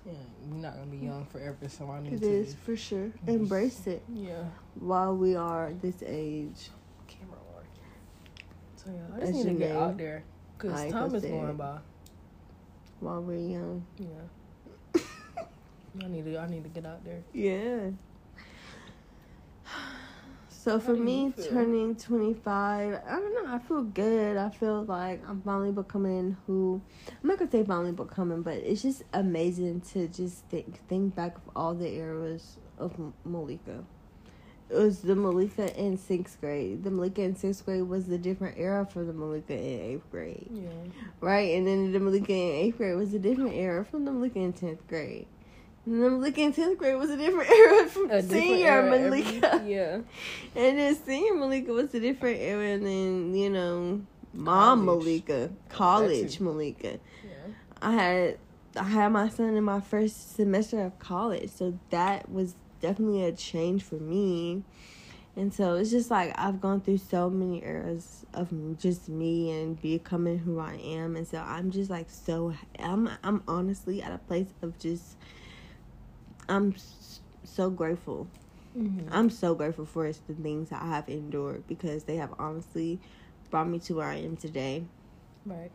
Yeah, 0.06 0.12
we're 0.48 0.56
not 0.56 0.74
gonna 0.76 0.86
be 0.86 0.96
young 0.96 1.26
forever, 1.26 1.68
so 1.68 1.90
I 1.90 2.00
need 2.00 2.14
It 2.14 2.20
to. 2.20 2.26
is 2.30 2.54
for 2.54 2.74
sure. 2.74 3.06
Mm-hmm. 3.08 3.28
Embrace 3.30 3.86
it 3.86 4.02
Yeah. 4.12 4.44
while 4.80 5.14
we 5.14 5.36
are 5.36 5.72
this 5.82 6.02
age. 6.06 6.70
Camera 7.06 7.36
on. 7.56 7.64
So 8.76 8.90
yeah, 8.90 9.00
I 9.14 9.20
just 9.20 9.32
That's 9.32 9.44
need 9.44 9.52
to 9.52 9.58
get 9.58 9.68
name. 9.74 9.76
out 9.82 9.98
there 9.98 10.24
because 10.56 10.80
I 10.80 10.90
time 10.90 11.14
is 11.14 11.22
say 11.22 11.28
going 11.30 11.56
by. 11.56 11.78
While 13.00 13.20
we're 13.22 13.36
young. 13.36 13.84
Yeah. 13.98 15.00
I 16.02 16.08
need 16.08 16.24
to. 16.24 16.38
I 16.38 16.48
need 16.48 16.62
to 16.64 16.70
get 16.70 16.86
out 16.86 17.04
there. 17.04 17.22
Yeah. 17.34 17.90
So 20.64 20.80
for 20.80 20.94
me, 20.94 21.30
turning 21.50 21.94
25, 21.94 22.94
I 23.06 23.10
don't 23.10 23.34
know. 23.34 23.52
I 23.54 23.58
feel 23.58 23.82
good. 23.82 24.38
I 24.38 24.48
feel 24.48 24.84
like 24.84 25.20
I'm 25.28 25.42
finally 25.42 25.72
becoming 25.72 26.38
who 26.46 26.80
I'm 27.22 27.28
not 27.28 27.38
gonna 27.38 27.50
say 27.50 27.64
finally 27.64 27.92
becoming, 27.92 28.40
but 28.40 28.54
it's 28.54 28.80
just 28.80 29.02
amazing 29.12 29.82
to 29.92 30.08
just 30.08 30.46
think 30.46 30.80
think 30.88 31.14
back 31.14 31.36
of 31.36 31.42
all 31.54 31.74
the 31.74 31.86
eras 31.92 32.56
of 32.78 32.94
Malika. 33.26 33.84
It 34.70 34.76
was 34.76 35.02
the 35.02 35.14
Malika 35.14 35.78
in 35.78 35.98
sixth 35.98 36.40
grade. 36.40 36.82
The 36.82 36.90
Malika 36.90 37.20
in 37.20 37.36
sixth 37.36 37.66
grade 37.66 37.82
was 37.82 38.06
the 38.06 38.16
different 38.16 38.56
era 38.58 38.86
from 38.86 39.06
the 39.06 39.12
Malika 39.12 39.52
in 39.52 39.80
eighth 39.80 40.10
grade, 40.10 40.48
Yeah. 40.50 40.70
right? 41.20 41.54
And 41.58 41.66
then 41.66 41.92
the 41.92 42.00
Malika 42.00 42.32
in 42.32 42.54
eighth 42.54 42.78
grade 42.78 42.96
was 42.96 43.12
a 43.12 43.18
different 43.18 43.52
era 43.52 43.84
from 43.84 44.06
the 44.06 44.12
Malika 44.12 44.38
in 44.38 44.54
tenth 44.54 44.88
grade. 44.88 45.26
Malika 45.86 46.40
in 46.40 46.52
tenth 46.52 46.78
grade 46.78 46.96
was 46.96 47.10
a 47.10 47.16
different 47.16 47.50
era 47.50 47.88
from 47.88 48.10
A 48.10 48.22
senior 48.22 48.66
era 48.66 48.86
every- 48.96 49.22
Malika. 49.22 49.62
yeah. 49.66 49.98
And 50.56 50.78
then 50.78 50.94
senior 50.96 51.34
Malika 51.34 51.72
was 51.72 51.94
a 51.94 52.00
different 52.00 52.40
era, 52.40 52.64
and 52.68 52.86
then 52.86 53.34
you 53.34 53.50
know, 53.50 54.00
mom 54.32 54.84
College. 54.86 54.98
Malika, 54.98 55.50
college. 55.68 56.40
Malika. 56.40 56.88
Yeah. 57.24 57.30
I 57.82 57.92
had 57.92 58.38
I 58.76 58.84
had 58.84 59.08
my 59.12 59.28
son 59.28 59.54
in 59.56 59.64
my 59.64 59.80
first 59.80 60.34
semester 60.36 60.80
of 60.80 60.98
college, 60.98 61.50
so 61.50 61.78
that 61.90 62.30
was 62.30 62.54
definitely 62.80 63.24
a 63.24 63.32
change 63.32 63.82
for 63.82 63.96
me. 63.96 64.62
And 65.36 65.52
so 65.52 65.74
it's 65.74 65.90
just 65.90 66.10
like 66.12 66.32
I've 66.38 66.60
gone 66.60 66.80
through 66.80 66.98
so 66.98 67.28
many 67.28 67.62
eras 67.64 68.24
of 68.34 68.48
just 68.78 69.08
me 69.08 69.50
and 69.50 69.80
becoming 69.82 70.38
who 70.38 70.60
I 70.60 70.74
am, 70.76 71.16
and 71.16 71.26
so 71.26 71.38
I'm 71.38 71.70
just 71.72 71.90
like 71.90 72.08
so 72.08 72.54
I'm 72.78 73.10
I'm 73.22 73.42
honestly 73.46 74.00
at 74.00 74.12
a 74.12 74.18
place 74.18 74.46
of 74.62 74.78
just 74.78 75.16
I'm 76.48 76.74
so 77.44 77.70
grateful 77.70 78.28
Mm-hmm. 78.76 79.08
I'm 79.12 79.30
so 79.30 79.54
grateful 79.54 79.86
for 79.86 80.10
the 80.10 80.34
things 80.34 80.72
I 80.72 80.86
have 80.86 81.08
endured 81.08 81.66
because 81.68 82.04
they 82.04 82.16
have 82.16 82.34
honestly 82.38 82.98
brought 83.50 83.68
me 83.68 83.78
to 83.80 83.94
where 83.94 84.08
I 84.08 84.16
am 84.16 84.36
today. 84.36 84.84
Right. 85.46 85.70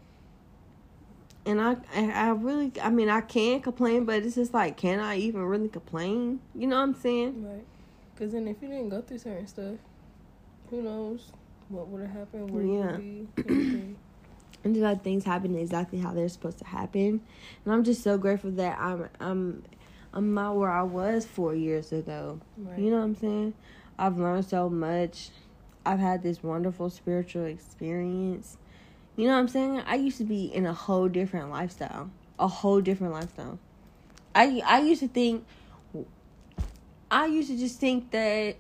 And 1.46 1.62
I, 1.62 1.78
I, 1.96 2.30
really, 2.32 2.74
I 2.82 2.90
mean, 2.90 3.10
I 3.10 3.22
can 3.22 3.62
complain, 3.62 4.04
but 4.06 4.24
it's 4.24 4.36
just 4.36 4.54
like, 4.54 4.76
can 4.76 5.00
I 5.00 5.18
even 5.18 5.42
really 5.44 5.70
complain? 5.70 6.42
You 6.54 6.68
know 6.68 6.76
what 6.76 6.84
I'm 6.84 6.94
saying? 6.96 7.46
Right. 7.48 7.66
Because 8.14 8.34
then 8.34 8.48
if 8.48 8.62
you 8.62 8.68
didn't 8.68 8.90
go 8.90 9.02
through 9.02 9.20
certain 9.20 9.48
stuff, 9.48 9.76
who 10.70 10.82
knows 10.82 11.32
what 11.70 11.88
would 11.88 12.02
have 12.02 12.12
happened, 12.12 12.52
where 12.52 12.64
you 12.64 12.74
Yeah. 12.74 12.92
would 12.92 12.98
be. 13.48 13.96
And 14.62 14.76
just 14.76 14.84
like 14.84 15.04
things 15.04 15.24
happen 15.24 15.56
exactly 15.56 16.00
how 16.00 16.12
they're 16.12 16.28
supposed 16.28 16.60
to 16.60 16.66
happen. 16.66 17.22
And 17.64 17.74
I'm 17.74 17.86
just 17.86 18.04
so 18.04 18.18
grateful 18.18 18.52
that 18.52 18.78
I'm, 18.78 19.08
I'm, 19.22 19.64
I'm 20.14 20.34
not 20.34 20.56
where 20.56 20.70
I 20.70 20.84
was 20.84 21.26
four 21.26 21.54
years 21.54 21.92
ago. 21.92 22.40
Right. 22.58 22.80
You 22.80 22.90
know 22.92 22.98
what 22.98 23.04
I'm 23.04 23.16
saying? 23.16 23.54
I've 23.98 24.18
learned 24.18 24.46
so 24.46 24.70
much. 24.70 25.30
I've 25.86 26.00
had 26.00 26.24
this 26.24 26.42
wonderful 26.42 26.90
spiritual 26.90 27.46
experience. 27.46 28.58
You 29.16 29.28
know 29.28 29.34
what 29.34 29.40
I'm 29.40 29.48
saying? 29.48 29.82
I 29.86 29.96
used 29.96 30.18
to 30.18 30.24
be 30.24 30.46
in 30.46 30.66
a 30.66 30.74
whole 30.74 31.08
different 31.08 31.50
lifestyle. 31.50 32.10
A 32.40 32.48
whole 32.48 32.82
different 32.82 33.14
lifestyle. 33.14 33.60
I 34.34 34.62
I 34.66 34.80
used 34.80 35.02
to 35.02 35.08
think 35.08 35.46
I 37.12 37.26
used 37.26 37.50
to 37.50 37.58
just 37.58 37.80
think 37.80 38.12
that 38.12 38.56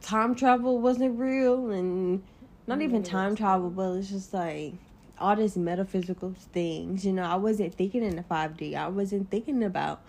time 0.00 0.34
travel 0.34 0.80
wasn't 0.80 1.18
real 1.18 1.70
and 1.70 2.22
not 2.66 2.80
even 2.80 3.02
mm, 3.02 3.06
time 3.06 3.36
travel, 3.36 3.70
but 3.70 3.92
it's 3.92 4.08
just 4.08 4.32
like 4.32 4.74
all 5.18 5.36
this 5.36 5.56
metaphysical 5.56 6.34
things. 6.52 7.04
You 7.06 7.12
know, 7.12 7.22
I 7.24 7.36
wasn't 7.36 7.74
thinking 7.74 8.02
in 8.04 8.16
the 8.16 8.22
5D. 8.22 8.74
I 8.76 8.88
wasn't 8.88 9.30
thinking 9.30 9.62
about 9.62 10.02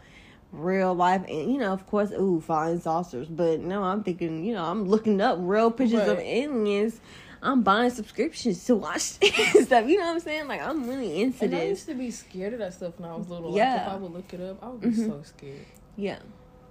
real 0.53 0.93
life 0.95 1.25
and 1.27 1.51
you 1.51 1.57
know 1.59 1.73
of 1.73 1.85
course 1.87 2.09
ooh 2.13 2.39
flying 2.39 2.79
saucers 2.79 3.27
but 3.27 3.59
no 3.59 3.83
i'm 3.83 4.01
thinking 4.01 4.45
you 4.45 4.53
know 4.53 4.63
i'm 4.63 4.85
looking 4.85 5.19
up 5.19 5.37
real 5.41 5.69
pictures 5.69 6.07
of 6.07 6.17
aliens 6.19 7.01
i'm 7.43 7.63
buying 7.63 7.89
subscriptions 7.89 8.63
to 8.63 8.73
watch 8.73 9.01
stuff 9.01 9.85
you 9.85 9.97
know 9.97 10.05
what 10.05 10.13
i'm 10.13 10.19
saying 10.21 10.47
like 10.47 10.61
i'm 10.61 10.87
really 10.87 11.19
into 11.21 11.43
And 11.43 11.53
I 11.53 11.63
used 11.63 11.85
to 11.87 11.95
be 11.95 12.09
scared 12.11 12.53
of 12.53 12.59
that 12.59 12.73
stuff 12.73 12.93
when 12.97 13.09
I 13.11 13.15
was 13.17 13.27
little. 13.29 13.49
Like, 13.51 13.57
Yeah. 13.57 13.81
if 13.83 13.87
I 13.91 13.95
would 13.97 14.11
look 14.13 14.33
it 14.33 14.39
up, 14.39 14.63
I 14.63 14.69
would 14.69 14.79
be 14.79 14.87
Mhm. 14.87 15.07
so 15.07 15.21
scared. 15.23 15.65
yeah 15.97 16.19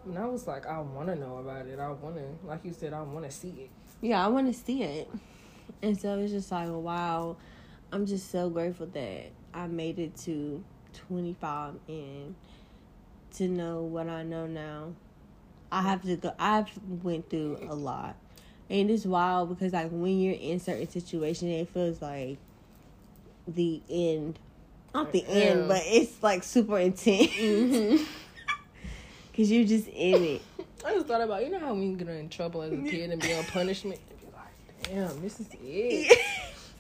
And 0.07 0.19
I 0.19 0.25
was 0.25 0.47
like, 0.47 0.67
I 0.67 0.81
want 0.81 1.09
to 1.09 1.15
know 1.15 1.37
about 1.37 1.67
it. 1.67 1.79
I 1.79 1.91
want 1.93 2.17
to, 2.17 2.47
like 2.47 2.65
you 2.65 2.73
said, 2.73 2.95
I 2.95 3.03
want 3.03 3.27
to 3.27 3.31
see 3.31 3.51
it. 3.69 3.71
yeah 4.01 4.25
i 4.25 4.29
want 4.29 4.47
to 4.47 4.59
see 4.59 4.83
it 4.83 5.11
and 5.83 6.01
so 6.01 6.19
it's 6.19 6.33
just 6.33 6.51
like 6.51 6.71
wow 6.71 7.37
i'm 7.93 8.07
just 8.07 8.31
so 8.31 8.49
grateful 8.51 8.87
that 8.87 9.31
i 9.55 9.67
made 9.67 9.99
it 9.99 10.17
to 10.17 10.63
25 11.09 11.75
and 11.89 12.35
to 13.35 13.49
know 13.49 13.83
what 13.83 14.09
i 14.09 14.23
know 14.23 14.47
now 14.47 14.93
i 15.71 15.83
have 15.83 16.03
to 16.03 16.17
go 16.17 16.33
i've 16.39 16.69
went 17.03 17.29
through 17.31 17.59
a 17.69 17.75
lot 17.75 18.17
and 18.71 18.91
it's 18.91 19.05
wild 19.05 19.49
because 19.49 19.73
like 19.73 19.89
when 19.91 20.19
you're 20.21 20.35
in 20.35 20.59
certain 20.59 20.89
situations 20.89 21.51
it 21.51 21.69
feels 21.69 22.01
like 22.03 22.39
the 23.47 23.81
end 23.91 24.39
not 24.95 25.13
the 25.13 25.21
Yeah. 25.29 25.35
end 25.35 25.69
but 25.69 25.83
it's 25.85 26.23
like 26.23 26.43
super 26.43 26.79
intense 26.79 27.31
Mm-hmm. 27.31 28.03
because 29.31 29.51
you're 29.51 29.67
just 29.67 29.89
in 29.89 30.23
it 30.23 30.43
I 30.85 30.95
just 30.95 31.09
thought 31.09 31.21
about, 31.21 31.43
you 31.45 31.51
know 31.51 31.59
how 31.59 31.75
we 31.75 31.87
you 31.87 31.97
get 31.97 32.07
in 32.07 32.29
trouble 32.29 32.63
as 32.63 32.73
a 32.73 32.77
kid 32.89 33.11
and 33.11 33.21
be 33.21 33.33
on 33.35 33.43
punishment, 33.47 33.99
be 34.21 34.27
like, 34.27 34.85
damn, 34.85 35.21
this 35.21 35.41
is 35.41 35.49
it. 35.61 36.17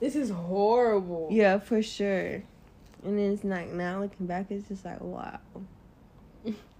This 0.01 0.17
is 0.17 0.31
horrible. 0.31 1.29
Yeah, 1.31 1.59
for 1.59 1.83
sure. 1.83 2.43
And 3.05 3.19
then 3.19 3.33
it's 3.33 3.45
like 3.45 3.69
now 3.69 4.01
looking 4.01 4.27
back, 4.27 4.51
it's 4.51 4.69
just 4.69 4.85
like 4.85 5.01
wow. 5.01 5.39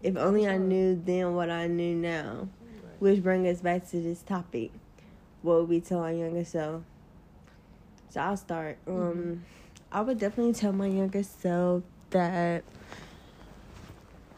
If 0.03 0.17
only 0.17 0.49
I 0.49 0.59
knew 0.59 1.01
then 1.05 1.35
what 1.35 1.51
I 1.51 1.67
knew 1.67 1.95
now. 1.95 2.49
Which 2.99 3.23
brings 3.23 3.47
us 3.47 3.61
back 3.61 3.89
to 3.91 4.01
this 4.01 4.23
topic. 4.23 4.71
What 5.43 5.61
would 5.61 5.69
we 5.69 5.81
tell 5.81 6.01
our 6.01 6.13
younger 6.13 6.45
self? 6.45 6.83
So 8.09 8.21
I'll 8.21 8.37
start. 8.39 8.79
Um, 8.87 9.45
I 9.93 10.01
would 10.01 10.19
definitely 10.19 10.55
tell 10.55 10.73
my 10.73 10.87
younger 10.87 11.23
self 11.23 11.83
that 12.11 12.65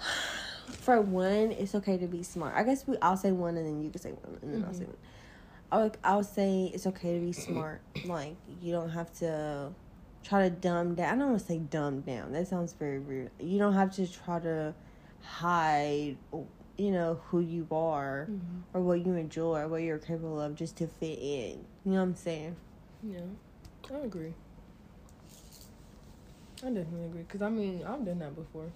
for 0.67 1.01
one, 1.01 1.53
it's 1.53 1.75
okay 1.77 1.97
to 1.99 2.07
be 2.07 2.23
smart. 2.23 2.55
I 2.57 2.65
guess 2.65 2.87
we 2.87 2.97
I'll 3.01 3.17
say 3.17 3.31
one 3.33 3.57
and 3.57 3.67
then 3.67 3.83
you 3.83 3.91
can 3.91 4.01
say 4.01 4.11
one 4.11 4.39
and 4.43 4.55
then 4.55 4.65
I'll 4.65 4.75
say 4.75 4.85
one. 4.85 4.97
I'll 5.71 5.93
I'll 6.03 6.23
say 6.23 6.71
it's 6.73 6.87
okay 6.87 7.15
to 7.15 7.21
be 7.21 7.33
smart. 7.33 7.81
Like 8.05 8.37
you 8.63 8.73
don't 8.73 8.91
have 8.91 9.13
to 9.19 9.73
try 10.25 10.49
to 10.49 10.51
dumb 10.55 10.95
down. 10.95 11.15
I 11.15 11.19
don't 11.19 11.31
want 11.31 11.41
to 11.41 11.47
say 11.47 11.59
dumb 11.59 12.01
down. 12.01 12.33
That 12.33 12.49
sounds 12.49 12.73
very 12.73 12.99
rude. 12.99 13.31
You 13.39 13.59
don't 13.59 13.75
have 13.75 13.95
to 13.97 14.11
try 14.11 14.41
to 14.41 14.75
hide, 15.23 16.17
you 16.77 16.91
know, 16.91 17.21
who 17.29 17.41
you 17.41 17.67
are 17.71 18.29
Mhm. 18.31 18.63
or 18.73 18.81
what 18.81 19.05
you 19.05 19.15
enjoy 19.15 19.61
or 19.61 19.69
what 19.69 19.83
you're 19.83 19.99
capable 19.99 20.41
of 20.41 20.55
just 20.55 20.77
to 20.79 20.87
fit 20.87 21.19
in. 21.19 21.65
You 21.85 21.93
know 21.93 21.97
what 21.97 22.03
I'm 22.03 22.15
saying? 22.15 22.57
Yeah, 23.03 23.21
I 23.93 23.99
agree. 23.99 24.35
I 26.61 26.71
definitely 26.71 27.07
agree. 27.07 27.23
Because, 27.23 27.43
I 27.43 27.49
mean, 27.51 27.85
I've 27.85 28.05
done 28.05 28.19
that 28.19 28.35
before. 28.35 28.71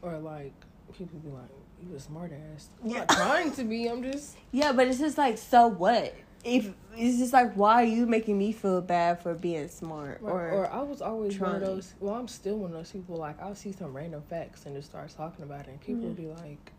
Or, 0.00 0.18
like, 0.18 0.52
people 0.96 1.18
be 1.18 1.28
like, 1.28 1.50
you 1.82 1.94
a 1.96 2.00
smart 2.00 2.32
ass. 2.32 2.68
I'm 2.82 2.90
Yeah. 2.90 2.98
not 3.00 3.08
trying 3.10 3.52
to 3.52 3.64
be. 3.64 3.86
I'm 3.86 4.02
just. 4.02 4.36
Yeah, 4.52 4.72
but 4.72 4.86
it's 4.86 4.98
just 5.00 5.18
like, 5.18 5.36
so 5.38 5.66
what? 5.66 6.14
If 6.44 6.72
it's 6.96 7.18
just 7.18 7.32
like, 7.32 7.54
why 7.54 7.82
are 7.82 7.86
you 7.86 8.06
making 8.06 8.36
me 8.38 8.52
feel 8.52 8.80
bad 8.82 9.20
for 9.22 9.34
being 9.34 9.66
smart? 9.68 10.20
Or, 10.22 10.30
Or, 10.30 10.50
or 10.50 10.72
I 10.72 10.82
was 10.82 11.00
always 11.02 11.38
one 11.40 11.54
of 11.56 11.60
those. 11.62 11.94
Well, 12.00 12.14
I'm 12.14 12.28
still 12.28 12.56
one 12.58 12.70
of 12.70 12.76
those 12.76 12.92
people. 12.92 13.16
Like 13.16 13.40
I'll 13.42 13.54
see 13.54 13.72
some 13.72 13.96
random 13.96 14.22
facts 14.28 14.66
and 14.66 14.76
just 14.76 14.90
start 14.90 15.08
talking 15.16 15.42
about 15.44 15.62
it, 15.62 15.68
and 15.70 15.80
people 15.80 16.02
will 16.04 16.10
be 16.14 16.26
like, 16.26 16.70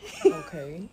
"Okay," 0.26 0.88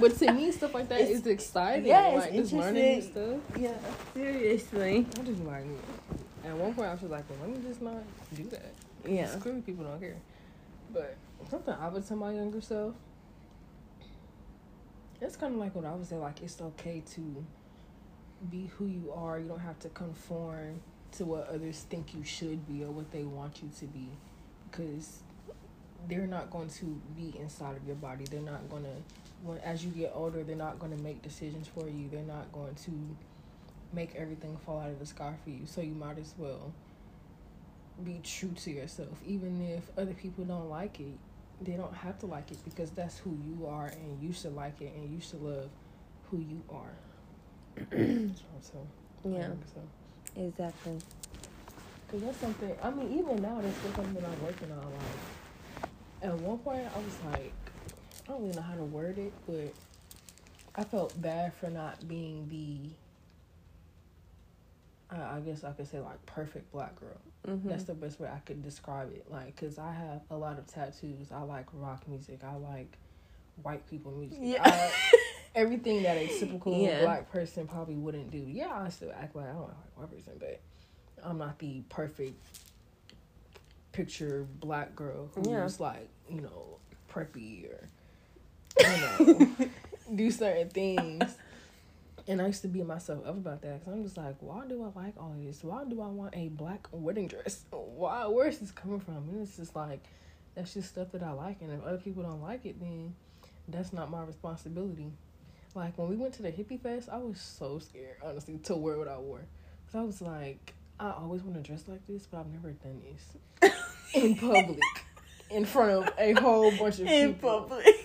but 0.00 0.16
to 0.18 0.32
me, 0.32 0.52
stuff 0.52 0.74
like 0.74 0.88
that 0.88 1.00
It's- 1.00 1.18
is 1.20 1.26
exciting. 1.26 1.86
yeah, 1.86 2.08
it's 2.10 2.24
like 2.26 2.32
just 2.34 2.52
learning 2.52 2.94
new 2.96 3.02
stuff. 3.02 3.40
yeah, 3.58 3.74
seriously. 4.14 5.06
I 5.18 5.22
just 5.22 5.40
like. 5.44 5.64
At 6.44 6.54
one 6.56 6.74
point, 6.74 6.88
I 6.88 6.92
was 6.92 7.00
just 7.00 7.10
like, 7.12 7.24
well, 7.28 7.38
"Let 7.42 7.50
me 7.58 7.68
just 7.68 7.82
not 7.82 8.02
do 8.34 8.44
that." 8.44 8.72
Yeah. 9.06 9.26
Clearly, 9.40 9.60
people 9.62 9.84
don't 9.84 9.98
care. 10.00 10.16
But 10.92 11.16
something 11.50 11.74
I 11.74 11.88
would 11.88 12.06
tell 12.06 12.16
my 12.16 12.32
younger 12.32 12.60
self. 12.60 12.94
It's 15.20 15.36
kind 15.36 15.54
of 15.54 15.60
like 15.60 15.74
what 15.74 15.84
I 15.84 15.94
would 15.94 16.06
say. 16.06 16.16
Like 16.16 16.42
it's 16.42 16.60
okay 16.60 17.02
to 17.14 17.44
be 18.50 18.70
who 18.76 18.86
you 18.86 19.12
are. 19.14 19.38
You 19.38 19.48
don't 19.48 19.60
have 19.60 19.78
to 19.80 19.88
conform 19.90 20.80
to 21.12 21.24
what 21.24 21.48
others 21.48 21.86
think 21.88 22.14
you 22.14 22.24
should 22.24 22.66
be 22.66 22.84
or 22.84 22.90
what 22.90 23.10
they 23.12 23.22
want 23.22 23.62
you 23.62 23.70
to 23.78 23.86
be, 23.86 24.08
because 24.70 25.20
they're 26.08 26.26
not 26.26 26.50
going 26.50 26.68
to 26.68 27.00
be 27.16 27.34
inside 27.38 27.76
of 27.76 27.86
your 27.86 27.96
body. 27.96 28.24
They're 28.30 28.40
not 28.40 28.68
going 28.68 28.82
to 28.82 28.90
when 29.42 29.58
as 29.58 29.84
you 29.84 29.90
get 29.90 30.12
older, 30.14 30.42
they're 30.42 30.56
not 30.56 30.78
going 30.78 30.96
to 30.96 31.02
make 31.02 31.22
decisions 31.22 31.68
for 31.68 31.86
you. 31.86 32.08
They're 32.10 32.22
not 32.22 32.50
going 32.52 32.74
to 32.74 32.90
make 33.92 34.14
everything 34.16 34.56
fall 34.64 34.80
out 34.80 34.88
of 34.90 34.98
the 34.98 35.06
sky 35.06 35.34
for 35.44 35.50
you. 35.50 35.66
So 35.66 35.80
you 35.80 35.94
might 35.94 36.18
as 36.18 36.34
well 36.36 36.72
be 38.02 38.20
true 38.24 38.50
to 38.50 38.70
yourself, 38.70 39.20
even 39.26 39.60
if 39.60 39.82
other 39.98 40.14
people 40.14 40.44
don't 40.44 40.68
like 40.68 40.98
it. 41.00 41.16
They 41.60 41.72
don't 41.72 41.94
have 41.94 42.18
to 42.20 42.26
like 42.26 42.50
it 42.50 42.58
because 42.64 42.90
that's 42.90 43.18
who 43.18 43.38
you 43.46 43.66
are, 43.66 43.86
and 43.86 44.20
you 44.20 44.32
should 44.32 44.54
like 44.56 44.80
it, 44.80 44.92
and 44.96 45.14
you 45.14 45.20
should 45.20 45.40
love 45.40 45.70
who 46.30 46.38
you 46.38 46.62
are. 46.68 46.94
so, 48.60 48.86
Yeah, 49.24 49.50
So. 49.72 49.80
exactly. 50.36 50.98
Cause 52.10 52.20
that's 52.22 52.38
something. 52.38 52.74
I 52.82 52.90
mean, 52.90 53.18
even 53.18 53.40
now, 53.40 53.60
that's 53.60 53.76
still 53.78 53.92
something 53.94 54.14
that 54.14 54.24
I'm 54.24 54.44
working 54.44 54.70
on. 54.72 54.78
Like, 54.84 55.90
at 56.22 56.34
one 56.34 56.58
point, 56.58 56.86
I 56.94 56.98
was 56.98 57.18
like, 57.32 57.52
I 58.28 58.32
don't 58.32 58.42
really 58.42 58.54
know 58.54 58.62
how 58.62 58.74
to 58.74 58.84
word 58.84 59.18
it, 59.18 59.32
but 59.46 59.72
I 60.76 60.84
felt 60.84 61.20
bad 61.20 61.54
for 61.54 61.70
not 61.70 62.06
being 62.08 62.48
the. 62.48 62.90
I 65.16 65.36
I 65.36 65.40
guess 65.40 65.62
I 65.64 65.72
could 65.72 65.88
say 65.88 66.00
like 66.00 66.24
perfect 66.26 66.70
black 66.72 66.98
girl. 67.00 67.20
Mm-hmm. 67.46 67.68
That's 67.68 67.84
the 67.84 67.94
best 67.94 68.18
way 68.20 68.28
I 68.34 68.38
could 68.38 68.62
describe 68.62 69.12
it. 69.12 69.26
Like, 69.30 69.54
cause 69.56 69.78
I 69.78 69.92
have 69.92 70.22
a 70.30 70.36
lot 70.36 70.58
of 70.58 70.66
tattoos. 70.66 71.30
I 71.32 71.42
like 71.42 71.66
rock 71.74 72.08
music. 72.08 72.40
I 72.42 72.54
like 72.56 72.96
white 73.62 73.86
people 73.88 74.12
music. 74.12 74.38
Yeah. 74.40 74.62
I- 74.64 74.90
everything 75.54 76.02
that 76.02 76.16
a 76.16 76.26
typical 76.26 76.76
Yeah. 76.82 77.02
black 77.02 77.30
person 77.30 77.66
probably 77.68 77.94
wouldn't 77.96 78.30
do. 78.30 78.38
Yeah, 78.38 78.72
I 78.72 78.88
still 78.88 79.12
act 79.16 79.36
like 79.36 79.46
I 79.46 79.52
don't 79.52 79.60
like 79.68 79.76
white 79.96 80.10
person, 80.10 80.32
but 80.40 80.60
I'm 81.22 81.38
not 81.38 81.58
the 81.58 81.82
perfect 81.90 82.42
picture 83.92 84.46
black 84.60 84.96
girl 84.96 85.28
who's 85.34 85.46
Yeah. 85.46 85.68
like, 85.78 86.08
you 86.28 86.40
know, 86.40 86.78
preppy 87.12 87.68
or 87.70 87.88
you 88.80 89.26
know, 89.36 89.56
do 90.16 90.30
certain 90.30 90.68
things. 90.70 91.36
And 92.26 92.40
I 92.40 92.46
used 92.46 92.62
to 92.62 92.68
beat 92.68 92.86
myself 92.86 93.26
up 93.26 93.36
about 93.36 93.60
that 93.62 93.80
because 93.80 93.92
I'm 93.92 94.02
just 94.02 94.16
like, 94.16 94.36
why 94.40 94.64
do 94.66 94.82
I 94.82 94.98
like 94.98 95.14
all 95.18 95.34
this? 95.38 95.62
Why 95.62 95.84
do 95.84 96.00
I 96.00 96.06
want 96.06 96.34
a 96.34 96.48
black 96.48 96.88
wedding 96.90 97.28
dress? 97.28 97.64
Why? 97.70 98.26
Where 98.26 98.48
is 98.48 98.58
this 98.58 98.70
coming 98.70 99.00
from? 99.00 99.16
And 99.28 99.42
it's 99.42 99.56
just 99.58 99.76
like, 99.76 100.00
that's 100.54 100.72
just 100.72 100.88
stuff 100.88 101.12
that 101.12 101.22
I 101.22 101.32
like. 101.32 101.60
And 101.60 101.70
if 101.70 101.84
other 101.84 101.98
people 101.98 102.22
don't 102.22 102.40
like 102.42 102.64
it, 102.64 102.80
then 102.80 103.14
that's 103.68 103.92
not 103.92 104.10
my 104.10 104.22
responsibility. 104.24 105.12
Like 105.74 105.98
when 105.98 106.08
we 106.08 106.16
went 106.16 106.32
to 106.34 106.42
the 106.42 106.50
hippie 106.52 106.80
fest, 106.80 107.08
I 107.12 107.18
was 107.18 107.38
so 107.40 107.78
scared, 107.78 108.16
honestly, 108.22 108.58
to 108.64 108.74
wear 108.76 108.96
what 108.96 109.08
I 109.08 109.18
wore. 109.18 109.44
Cause 109.92 110.00
I 110.00 110.02
was 110.02 110.22
like, 110.22 110.72
I 110.98 111.10
always 111.10 111.42
want 111.42 111.56
to 111.56 111.62
dress 111.62 111.84
like 111.88 112.06
this, 112.06 112.26
but 112.26 112.38
I've 112.40 112.46
never 112.46 112.70
done 112.70 113.02
this 113.60 113.72
in 114.14 114.36
public, 114.36 114.78
in 115.50 115.64
front 115.66 115.90
of 115.90 116.08
a 116.16 116.32
whole 116.40 116.70
bunch 116.70 117.00
of 117.00 117.06
In 117.06 117.34
people. 117.34 117.62
public. 117.62 118.03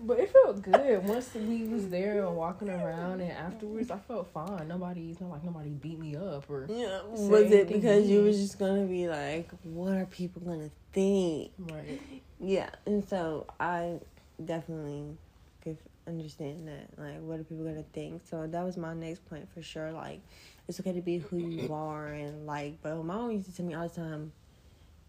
But 0.00 0.20
it 0.20 0.30
felt 0.32 0.62
good 0.62 1.04
once 1.04 1.34
we 1.34 1.64
was 1.64 1.88
there 1.88 2.24
and 2.24 2.36
walking 2.36 2.70
around, 2.70 3.20
and 3.20 3.32
afterwards 3.32 3.90
I 3.90 3.98
felt 3.98 4.28
fine. 4.32 4.68
Nobody, 4.68 5.10
it's 5.10 5.20
not 5.20 5.30
like 5.30 5.44
nobody 5.44 5.70
beat 5.70 5.98
me 5.98 6.16
up 6.16 6.48
or 6.48 6.66
Yeah. 6.68 7.02
Was 7.04 7.50
it 7.50 7.52
anything 7.52 7.80
because 7.80 8.08
you 8.08 8.18
mean. 8.18 8.26
was 8.28 8.38
just 8.38 8.58
gonna 8.58 8.86
be 8.86 9.08
like, 9.08 9.50
what 9.64 9.94
are 9.94 10.06
people 10.06 10.42
gonna 10.42 10.70
think? 10.92 11.52
right. 11.58 12.00
Yeah, 12.40 12.70
and 12.86 13.06
so 13.08 13.46
I 13.58 13.98
definitely 14.44 15.16
could 15.62 15.76
understand 16.06 16.68
that. 16.68 16.96
Like, 16.96 17.20
what 17.20 17.40
are 17.40 17.44
people 17.44 17.64
gonna 17.64 17.82
think? 17.92 18.22
So 18.30 18.46
that 18.46 18.64
was 18.64 18.76
my 18.76 18.94
next 18.94 19.28
point 19.28 19.48
for 19.52 19.62
sure. 19.62 19.90
Like, 19.90 20.20
it's 20.68 20.78
okay 20.78 20.92
to 20.92 21.00
be 21.00 21.18
who 21.18 21.38
you 21.38 21.72
are, 21.72 22.06
and 22.06 22.46
like, 22.46 22.80
but 22.82 22.96
my 22.96 23.02
mom 23.16 23.32
used 23.32 23.46
to 23.46 23.56
tell 23.56 23.66
me 23.66 23.74
all 23.74 23.88
the 23.88 23.94
time, 23.94 24.32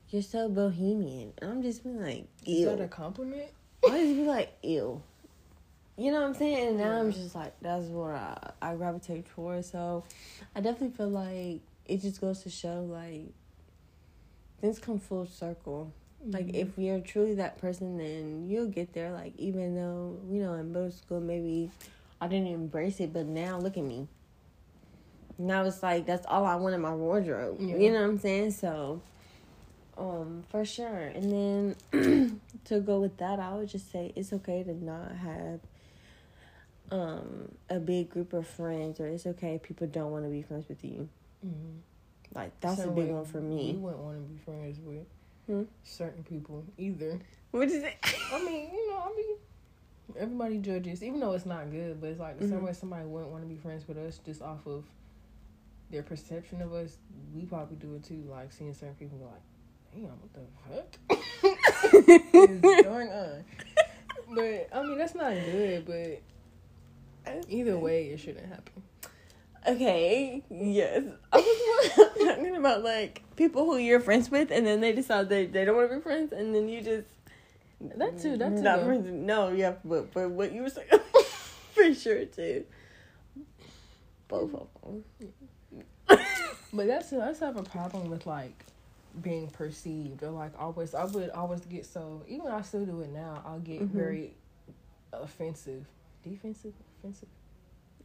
"You're 0.09 0.23
so 0.23 0.49
bohemian," 0.49 1.33
and 1.39 1.51
I'm 1.51 1.61
just 1.61 1.83
being 1.83 2.01
like, 2.01 2.25
Is 2.47 2.65
that 2.65 2.81
a 2.81 2.87
compliment? 2.87 3.51
I 3.85 3.89
just 3.89 4.15
be 4.15 4.23
like, 4.25 4.51
"Ew." 4.63 5.01
You 5.97 6.11
know 6.11 6.21
what 6.21 6.27
I'm 6.27 6.33
saying? 6.33 6.67
And 6.69 6.77
now 6.77 6.99
I'm 7.01 7.11
just 7.11 7.35
like, 7.35 7.53
that's 7.61 7.85
what 7.87 8.11
I, 8.11 8.51
I 8.61 8.75
gravitate 8.75 9.25
towards. 9.35 9.69
So 9.71 10.05
I 10.55 10.61
definitely 10.61 10.95
feel 10.95 11.09
like 11.09 11.59
it 11.85 12.01
just 12.01 12.21
goes 12.21 12.41
to 12.43 12.49
show 12.49 12.83
like 12.89 13.33
things 14.61 14.79
come 14.79 14.97
full 14.99 15.25
circle. 15.25 15.91
Like 16.25 16.47
Mhm. 16.47 16.55
if 16.55 16.77
you're 16.77 16.99
truly 17.01 17.33
that 17.35 17.57
person, 17.59 17.97
then 17.97 18.47
you'll 18.49 18.67
get 18.69 18.93
there. 18.93 19.11
Like 19.11 19.33
even 19.37 19.75
though 19.75 20.17
you 20.29 20.41
know 20.41 20.53
in 20.53 20.71
middle 20.71 20.91
school 20.91 21.19
maybe 21.19 21.69
I 22.21 22.27
didn't 22.27 22.47
embrace 22.47 22.99
it, 23.01 23.11
but 23.11 23.25
now 23.25 23.57
look 23.59 23.77
at 23.77 23.83
me. 23.83 24.07
Now 25.37 25.63
it's 25.65 25.81
like 25.83 26.05
that's 26.05 26.25
all 26.27 26.45
I 26.45 26.55
want 26.55 26.75
in 26.75 26.81
my 26.81 26.93
wardrobe. 26.93 27.57
Yeah. 27.59 27.75
You 27.75 27.91
know 27.91 28.01
what 28.01 28.09
I'm 28.09 28.19
saying? 28.19 28.51
So, 28.51 29.01
um, 29.99 30.43
for 30.49 30.63
sure. 30.65 31.11
And 31.13 31.75
then 31.91 32.41
to 32.65 32.79
go 32.79 32.99
with 32.99 33.17
that, 33.17 33.39
I 33.39 33.53
would 33.55 33.69
just 33.69 33.91
say 33.91 34.11
it's 34.15 34.31
okay 34.33 34.63
to 34.63 34.73
not 34.73 35.11
have 35.11 35.59
um 36.91 37.49
a 37.69 37.79
big 37.79 38.09
group 38.09 38.33
of 38.33 38.47
friends, 38.47 38.99
or 38.99 39.07
it's 39.07 39.25
okay 39.27 39.55
if 39.55 39.63
people 39.63 39.87
don't 39.87 40.11
want 40.11 40.25
to 40.25 40.29
be 40.31 40.41
friends 40.41 40.67
with 40.67 40.83
you. 40.83 41.07
Mhm. 41.45 41.79
Like 42.33 42.59
that's 42.61 42.77
Same 42.77 42.89
a 42.89 42.91
big 42.93 43.11
one 43.11 43.25
for 43.25 43.41
me. 43.41 43.71
You 43.73 43.79
wouldn't 43.79 44.01
want 44.03 44.17
to 44.17 44.21
be 44.33 44.37
friends 44.39 44.79
with 44.79 45.05
Hmm? 45.47 45.63
certain 45.83 46.23
people 46.23 46.63
either. 46.77 47.19
What 47.51 47.67
is 47.69 47.83
it? 47.83 47.95
I 48.33 48.43
mean, 48.45 48.69
you 48.71 48.87
know, 48.89 48.97
I 48.99 49.13
mean, 49.15 49.35
everybody 50.17 50.57
judges, 50.59 51.03
even 51.03 51.19
though 51.19 51.33
it's 51.33 51.45
not 51.47 51.71
good, 51.71 51.99
but 51.99 52.11
it's 52.11 52.19
like 52.19 52.37
the 52.39 52.47
same 52.47 52.59
Mhm. 52.59 52.65
way 52.65 52.73
somebody 52.73 53.05
wouldn't 53.05 53.31
want 53.31 53.43
to 53.43 53.49
be 53.49 53.55
friends 53.55 53.87
with 53.87 53.97
us 53.97 54.19
just 54.25 54.41
off 54.41 54.65
of 54.67 54.85
their 55.89 56.03
perception 56.03 56.61
of 56.61 56.71
us. 56.73 56.97
We 57.35 57.45
probably 57.45 57.77
do 57.77 57.95
it 57.95 58.03
too, 58.03 58.23
like 58.29 58.51
seeing 58.51 58.73
certain 58.75 58.95
people 58.95 59.17
like, 59.19 59.41
damn, 59.93 60.03
what 60.03 60.33
the 60.33 60.41
fuck 60.67 61.93
is 62.33 62.83
going 62.83 63.09
on? 63.09 63.43
But 64.33 64.69
I 64.73 64.83
mean, 64.83 64.97
that's 64.97 65.15
not 65.15 65.33
good. 65.33 65.85
But 65.85 67.43
either 67.49 67.77
way, 67.77 68.07
it 68.07 68.19
shouldn't 68.19 68.47
happen. 68.47 68.83
Okay, 69.67 70.43
yes. 70.49 71.03
I 71.33 71.37
was 71.37 72.25
talking 72.25 72.55
about 72.55 72.83
like 72.83 73.23
people 73.35 73.65
who 73.65 73.77
you're 73.77 73.99
friends 73.99 74.29
with, 74.31 74.51
and 74.51 74.65
then 74.65 74.81
they 74.81 74.93
decide 74.93 75.29
they, 75.29 75.45
they 75.45 75.65
don't 75.65 75.75
want 75.75 75.89
to 75.89 75.97
be 75.97 76.01
friends, 76.01 76.31
and 76.31 76.55
then 76.55 76.69
you 76.69 76.81
just 76.81 77.07
That 77.81 78.19
too, 78.19 78.37
that 78.37 78.55
too, 78.55 78.61
Not 78.61 78.83
friends. 78.83 79.09
No, 79.11 79.49
yeah, 79.49 79.73
but 79.83 80.13
but 80.13 80.29
what 80.29 80.51
you 80.53 80.63
were 80.63 80.69
saying 80.69 80.87
for 81.73 81.93
sure 81.93 82.25
too. 82.25 82.65
Both 84.27 84.53
of 84.53 84.67
them. 84.83 85.03
But 86.71 86.85
that's 86.87 87.09
that's 87.09 87.39
have 87.39 87.57
a 87.57 87.63
problem 87.63 88.09
with 88.09 88.25
like 88.27 88.63
being 89.21 89.49
perceived 89.49 90.23
or 90.23 90.29
like 90.31 90.51
always. 90.59 90.93
I 90.95 91.05
would 91.05 91.29
always 91.31 91.61
get 91.61 91.85
so 91.85 92.23
even 92.27 92.47
I 92.47 92.61
still 92.61 92.85
do 92.85 93.01
it 93.01 93.11
now. 93.11 93.41
I'll 93.45 93.59
get 93.59 93.81
Mhm. 93.81 93.87
very 93.89 94.33
offensive, 95.13 95.85
defensive, 96.23 96.73
offensive, 96.99 97.29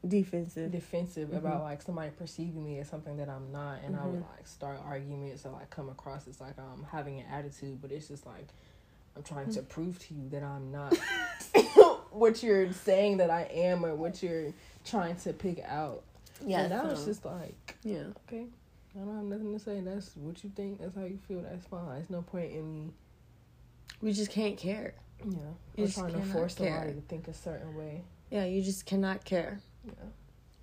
Defensive. 0.07 0.70
defensive 0.70 1.29
Mhm. 1.31 1.38
about 1.38 1.62
like 1.62 1.81
somebody 1.83 2.11
perceiving 2.11 2.64
me 2.64 2.79
as 2.79 2.88
something 2.88 3.16
that 3.16 3.29
I'm 3.29 3.50
not, 3.53 3.83
and 3.83 3.96
I 3.96 4.07
would 4.07 4.20
Mhm. 4.22 4.31
like 4.37 4.46
start 4.46 4.79
arguments 4.85 5.46
or 5.46 5.50
like 5.50 5.70
come 5.70 5.88
across 5.88 6.29
as 6.29 6.40
like 6.40 6.59
I'm 6.59 6.85
having 6.85 7.20
an 7.20 7.27
attitude, 7.27 7.81
but 7.81 7.90
it's 7.92 8.09
just 8.09 8.27
like 8.27 8.46
I'm 9.16 9.22
trying 9.22 9.50
to 9.50 9.62
prove 9.62 9.98
to 10.00 10.14
you 10.14 10.29
that 10.31 10.42
I'm 10.42 10.70
not 10.72 10.92
what 12.11 12.42
you're 12.42 12.72
saying 12.72 13.18
that 13.18 13.31
I 13.31 13.42
am 13.44 13.85
or 13.85 13.94
what 13.94 14.22
you're 14.22 14.53
trying 14.85 15.16
to 15.16 15.33
pick 15.33 15.61
out. 15.64 16.03
Yeah, 16.44 16.62
and 16.62 16.70
now 16.70 16.90
it's 16.90 17.00
so- 17.00 17.07
just 17.07 17.24
like 17.24 17.77
yeah. 17.85 18.05
okay, 18.29 18.46
I 18.97 19.05
don't 19.05 19.17
have 19.17 19.25
nothing 19.25 19.53
to 19.53 19.59
say. 19.59 19.81
That's 19.81 20.11
what 20.17 20.43
you 20.45 20.51
think. 20.55 20.81
That's 20.81 20.95
how 20.95 21.05
you 21.05 21.19
feel. 21.27 21.43
That's 21.43 21.67
fine. 21.67 21.89
There's 21.95 22.11
no 22.11 22.23
point 22.23 22.53
in 22.53 22.73
me, 22.73 22.91
We 24.01 24.13
just 24.13 24.31
can't 24.31 24.57
care. 24.57 24.95
know, 25.25 25.57
You 25.77 25.87
just 25.87 25.99
trying 25.99 26.13
to 26.13 26.21
force 26.23 26.55
care. 26.55 26.75
somebody 26.77 26.95
to 26.95 27.01
think 27.03 27.29
a 27.29 27.35
certain 27.35 27.75
way. 27.77 28.03
Yeah, 28.31 28.45
you 28.45 28.63
just 28.63 28.87
cannot 28.87 29.25
care. 29.25 29.59
Yeah. 29.85 29.93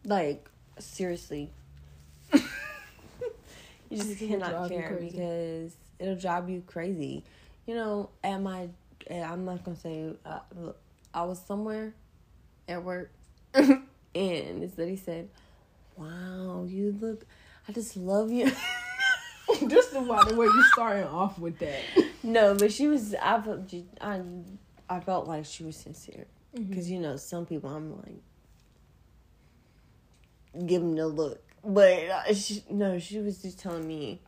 Like 0.06 0.50
seriously. 0.80 1.52
you 2.34 3.98
just 3.98 4.20
cannot 4.20 4.70
care 4.70 4.98
because 5.00 5.76
it'll 6.00 6.16
drive 6.16 6.50
you 6.50 6.64
crazy. 6.66 7.24
You 7.66 7.76
know, 7.76 8.10
at 8.24 8.38
my, 8.42 8.70
eh, 9.08 9.22
I'm 9.22 9.46
not 9.46 9.64
gonna 9.64 9.78
say. 9.78 10.14
Uh, 10.26 10.40
look, 10.58 10.78
I 11.14 11.24
was 11.24 11.40
somewhere 11.40 11.94
at 12.68 12.84
work, 12.84 13.12
and 13.54 13.84
this 14.16 14.78
lady 14.78 14.96
said, 14.96 15.30
"Wow, 15.98 16.66
you 16.68 16.96
look. 17.00 17.26
I 17.68 17.72
just 17.72 17.96
love 17.98 18.32
you." 18.32 18.52
Just 19.68 19.92
about 19.94 20.30
the 20.30 20.36
way 20.36 20.46
you 20.46 20.64
starting 20.72 21.04
off 21.04 21.38
with 21.38 21.60
that. 21.60 21.82
no, 22.24 22.56
but 22.56 22.72
she 22.72 22.88
was. 22.88 23.14
I 23.16 23.42
felt. 23.42 23.74
I, 24.00 24.22
I 24.90 25.00
felt 25.02 25.28
like 25.28 25.46
she 25.46 25.64
was 25.64 25.76
sincere 25.76 26.26
Mm-hmm. 26.56 26.70
because 26.70 26.90
you 26.92 27.00
know 27.00 27.16
some 27.18 27.46
people 27.46 27.70
I'm 27.70 27.96
like 28.02 28.22
give 30.68 30.82
them 30.82 30.96
the 30.96 31.08
look, 31.08 31.42
but 31.64 32.10
uh, 32.10 32.34
she, 32.34 32.64
no, 32.70 33.00
she 33.00 33.20
was 33.20 33.42
just 33.42 33.58
telling 33.60 33.86
me 33.88 34.22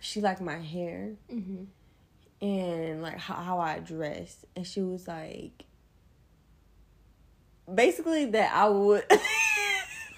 she 0.00 0.20
liked 0.20 0.40
my 0.40 0.58
hair 0.58 1.12
Mm-hmm. 1.32 1.64
and 2.44 3.02
like 3.02 3.18
how, 3.18 3.34
how 3.34 3.58
I 3.60 3.78
dressed, 3.80 4.44
and 4.56 4.66
she 4.66 4.82
was 4.82 5.06
like 5.08 5.64
basically 7.72 8.26
that 8.26 8.52
I 8.54 8.68
would. 8.68 9.04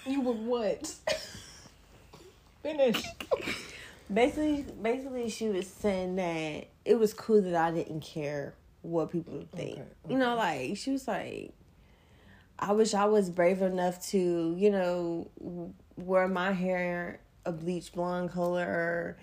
You 0.07 0.21
would 0.21 0.39
what? 0.39 0.95
Finish. 2.67 3.05
basically, 4.13 4.67
basically, 4.83 5.29
she 5.29 5.49
was 5.49 5.69
saying 5.69 6.17
that 6.17 6.67
it 6.85 6.99
was 6.99 7.15
cool 7.15 7.41
that 7.43 7.55
I 7.55 7.71
didn't 7.71 8.01
care 8.01 8.55
what 8.83 9.13
people 9.13 9.45
think. 9.55 9.75
Okay, 9.75 9.85
You 10.09 10.19
know, 10.19 10.35
like 10.35 10.77
she 10.77 10.91
was 10.91 11.07
like, 11.07 11.53
I 12.59 12.73
wish 12.73 12.93
I 12.93 13.05
was 13.05 13.31
brave 13.31 13.63
enough 13.63 14.05
to, 14.09 14.55
you 14.59 14.71
know, 14.71 15.31
wear 15.97 16.27
my 16.27 16.53
hair 16.53 17.21
a 17.45 17.53
bleach 17.53 17.93
blonde 17.93 18.33
color 18.33 18.67
or, 18.67 19.17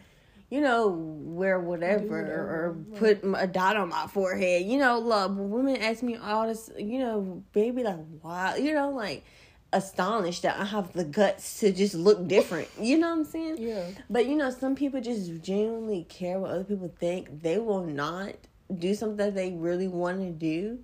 you 0.49 0.61
know, 0.61 0.87
wear 0.87 1.59
whatever, 1.59 2.21
whatever, 2.21 2.33
or 2.33 2.77
put 2.97 3.19
a 3.35 3.47
dot 3.47 3.75
on 3.75 3.89
my 3.89 4.07
forehead. 4.07 4.65
You 4.65 4.77
know, 4.77 4.99
love 4.99 5.35
women 5.35 5.81
ask 5.81 6.01
me 6.01 6.15
all 6.15 6.47
this, 6.47 6.69
you 6.77 6.99
know, 6.99 7.43
baby, 7.51 7.83
like, 7.83 7.99
why? 8.21 8.55
you 8.55 8.73
know, 8.73 8.91
like 8.91 9.25
astonished 9.73 10.43
that 10.43 10.59
I 10.59 10.65
have 10.65 10.93
the 10.93 11.03
guts 11.03 11.59
to 11.59 11.71
just 11.71 11.95
look 11.95 12.27
different. 12.27 12.69
You 12.79 12.97
know 12.97 13.09
what 13.09 13.17
I'm 13.19 13.25
saying? 13.25 13.57
Yeah. 13.59 13.85
But 14.09 14.25
you 14.27 14.35
know, 14.35 14.49
some 14.49 14.75
people 14.75 15.01
just 15.01 15.41
genuinely 15.41 16.05
care 16.07 16.39
what 16.39 16.51
other 16.51 16.63
people 16.63 16.93
think. 16.99 17.41
They 17.41 17.57
will 17.57 17.83
not 17.83 18.35
do 18.73 18.93
something 18.95 19.17
that 19.17 19.35
they 19.35 19.51
really 19.51 19.87
want 19.87 20.19
to 20.19 20.31
do 20.31 20.79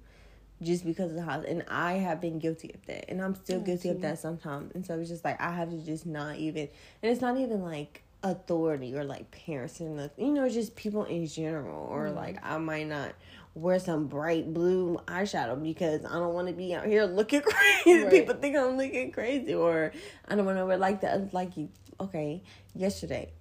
just 0.61 0.83
because 0.85 1.13
of 1.15 1.23
how. 1.23 1.39
And 1.41 1.63
I 1.69 1.93
have 1.93 2.19
been 2.19 2.39
guilty 2.39 2.71
of 2.73 2.85
that, 2.87 3.09
and 3.09 3.21
I'm 3.21 3.35
still 3.35 3.59
Me 3.59 3.65
guilty 3.65 3.89
of 3.89 4.01
that 4.01 4.19
sometimes. 4.19 4.73
And 4.75 4.85
so 4.85 4.99
it's 4.99 5.09
just 5.09 5.23
like 5.23 5.39
I 5.41 5.51
have 5.53 5.69
to 5.69 5.77
just 5.77 6.05
not 6.05 6.35
even. 6.35 6.67
And 7.01 7.11
it's 7.11 7.21
not 7.21 7.37
even 7.37 7.61
like 7.61 8.03
authority 8.21 8.93
or 8.95 9.05
like 9.05 9.31
parents 9.31 9.79
and 9.79 9.95
nothing. 9.95 10.25
You 10.27 10.33
know, 10.33 10.49
just 10.49 10.75
people 10.75 11.05
in 11.05 11.25
general. 11.27 11.87
Or 11.89 12.07
Mm. 12.07 12.15
like 12.15 12.37
I 12.43 12.57
might 12.57 12.87
not 12.87 13.13
wear 13.59 13.79
some 13.79 14.07
bright 14.07 14.53
blue 14.53 14.99
eyeshadow 15.07 15.61
because 15.61 16.05
I 16.05 16.13
don't 16.13 16.33
want 16.33 16.47
to 16.47 16.53
be 16.53 16.73
out 16.73 16.85
here 16.85 17.05
looking 17.05 17.41
crazy. 17.83 18.03
Right. 18.03 18.11
People 18.11 18.35
think 18.35 18.55
I'm 18.55 18.77
looking 18.77 19.11
crazy, 19.11 19.53
or 19.53 19.91
I 20.27 20.35
don't 20.35 20.45
want 20.45 20.57
to 20.57 20.65
wear 20.65 20.77
like 20.77 21.01
the 21.01 21.29
like 21.31 21.57
you. 21.57 21.69
Okay, 21.99 22.41
yesterday, 22.75 23.31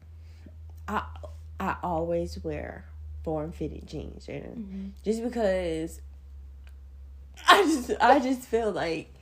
I 0.89 1.03
I 1.61 1.77
always 1.83 2.43
wear 2.43 2.85
form 3.25 3.53
fitted 3.53 3.87
jeans, 3.87 4.27
you 4.29 4.35
know, 4.41 4.41
Mm-hmm. 4.41 4.87
just 5.05 5.23
because 5.23 6.01
I 7.49 7.63
just 7.63 7.91
I 8.01 8.19
just 8.19 8.41
feel 8.43 8.73
like 8.73 9.15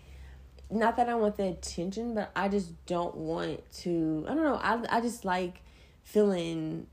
not 0.71 0.97
that 0.97 1.09
I 1.09 1.15
want 1.15 1.37
the 1.37 1.49
attention, 1.49 2.15
but 2.15 2.31
I 2.35 2.49
just 2.49 2.71
don't 2.87 3.15
want 3.17 3.61
to. 3.83 4.25
I 4.29 4.35
don't 4.35 4.45
know. 4.45 4.57
I 4.63 4.83
I 4.97 5.01
just 5.01 5.25
like 5.25 5.61
feeling 6.03 6.87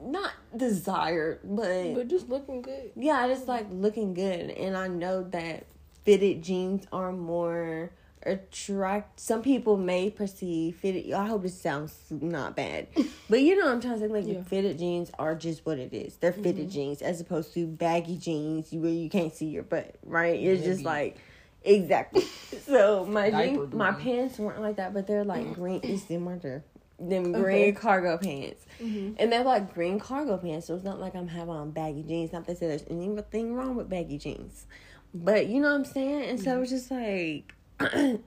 not 0.00 0.32
desired, 0.56 1.40
but 1.44 1.94
But 1.94 2.08
just 2.08 2.28
looking 2.28 2.62
good. 2.62 2.92
yeah, 2.96 3.14
I 3.14 3.28
just 3.28 3.48
like 3.48 3.66
looking 3.70 4.14
good, 4.14 4.50
and 4.50 4.76
I 4.76 4.88
know 4.88 5.22
that 5.24 5.66
fitted 6.04 6.42
jeans 6.42 6.86
are 6.92 7.12
more 7.12 7.90
attract. 8.26 9.20
Some 9.20 9.42
people 9.42 9.76
may 9.76 10.10
perceive 10.10 10.76
fitted. 10.76 11.12
I 11.12 11.26
hope 11.26 11.42
this 11.42 11.58
sounds 11.60 11.94
not 12.10 12.56
bad, 12.56 12.88
but 13.30 13.40
you 13.40 13.56
know 13.56 13.66
what 13.66 13.74
I'm 13.74 13.80
trying 13.80 13.94
to 13.94 14.00
say. 14.00 14.08
Like 14.08 14.26
Yeah. 14.26 14.42
fitted 14.42 14.78
jeans 14.78 15.10
are 15.18 15.34
just 15.34 15.64
what 15.64 15.78
it 15.78 15.92
is. 15.92 16.16
They're 16.16 16.32
fitted 16.32 16.56
mm-hmm. 16.56 16.68
jeans 16.70 17.02
as 17.02 17.20
opposed 17.20 17.54
to 17.54 17.66
baggy 17.66 18.18
jeans 18.18 18.72
where 18.72 18.90
you 18.90 19.08
can't 19.08 19.34
see 19.34 19.46
your 19.46 19.62
butt. 19.62 19.96
Right? 20.04 20.40
It's 20.40 20.64
just 20.64 20.82
like 20.82 21.18
exactly. 21.64 22.22
so 22.66 23.06
my 23.06 23.30
jeans, 23.30 23.72
my 23.72 23.92
pants 23.92 24.38
weren't 24.38 24.60
like 24.60 24.76
that, 24.76 24.92
but 24.92 25.06
they're 25.06 25.24
like 25.24 25.54
green. 25.54 25.80
It's 25.82 26.08
weren't 26.08 26.42
there. 26.42 26.64
Them 26.98 27.34
Okay. 27.34 27.40
green 27.40 27.74
cargo 27.74 28.16
pants. 28.16 28.64
Mm-hmm. 28.80 29.14
And 29.18 29.32
they're 29.32 29.44
like 29.44 29.74
green 29.74 29.98
cargo 29.98 30.36
pants, 30.38 30.66
so 30.66 30.74
it's 30.74 30.84
not 30.84 30.98
like 31.00 31.14
I'm 31.14 31.28
having 31.28 31.54
on 31.54 31.70
baggy 31.70 32.02
jeans. 32.02 32.32
Not 32.32 32.46
that 32.46 32.58
there's 32.60 32.84
anything 32.88 33.54
wrong 33.54 33.76
with 33.76 33.88
baggy 33.88 34.18
jeans, 34.18 34.66
but 35.14 35.46
you 35.46 35.60
know 35.60 35.70
what 35.70 35.76
I'm 35.76 35.84
saying. 35.84 36.22
And 36.30 36.40
so 36.40 36.60
it's 36.62 36.70
just 36.70 36.90
like 36.90 37.54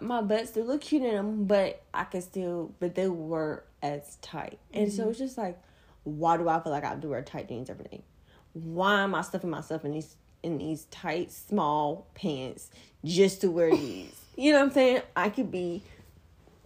my 0.00 0.20
butts 0.20 0.50
still 0.50 0.64
look 0.66 0.80
cute 0.80 1.02
in 1.02 1.14
them, 1.14 1.44
but 1.44 1.82
I 1.92 2.04
can 2.04 2.22
still, 2.22 2.74
but 2.80 2.94
they 2.94 3.08
weren't 3.08 3.62
as 3.82 4.16
tight. 4.22 4.58
And 4.72 4.92
so 4.92 5.08
it's 5.10 5.18
just 5.18 5.38
like, 5.38 5.58
why 6.04 6.36
do 6.36 6.48
I 6.48 6.60
feel 6.60 6.72
like 6.72 6.84
I 6.84 6.90
have 6.90 7.00
to 7.02 7.08
wear 7.08 7.22
tight 7.22 7.48
jeans 7.48 7.70
every 7.70 7.84
day? 7.84 8.02
Why 8.52 9.02
am 9.02 9.14
I 9.14 9.22
stuffing 9.22 9.50
myself 9.50 9.84
in 9.84 9.92
these 9.92 10.16
in 10.42 10.58
these 10.58 10.84
tight 10.86 11.30
small 11.30 12.06
pants 12.14 12.70
just 13.04 13.40
to 13.42 13.50
wear 13.50 13.70
these? 13.76 14.14
You 14.36 14.52
know 14.52 14.58
what 14.60 14.66
I'm 14.68 14.72
saying? 14.72 15.02
I 15.14 15.28
could 15.28 15.50
be 15.50 15.82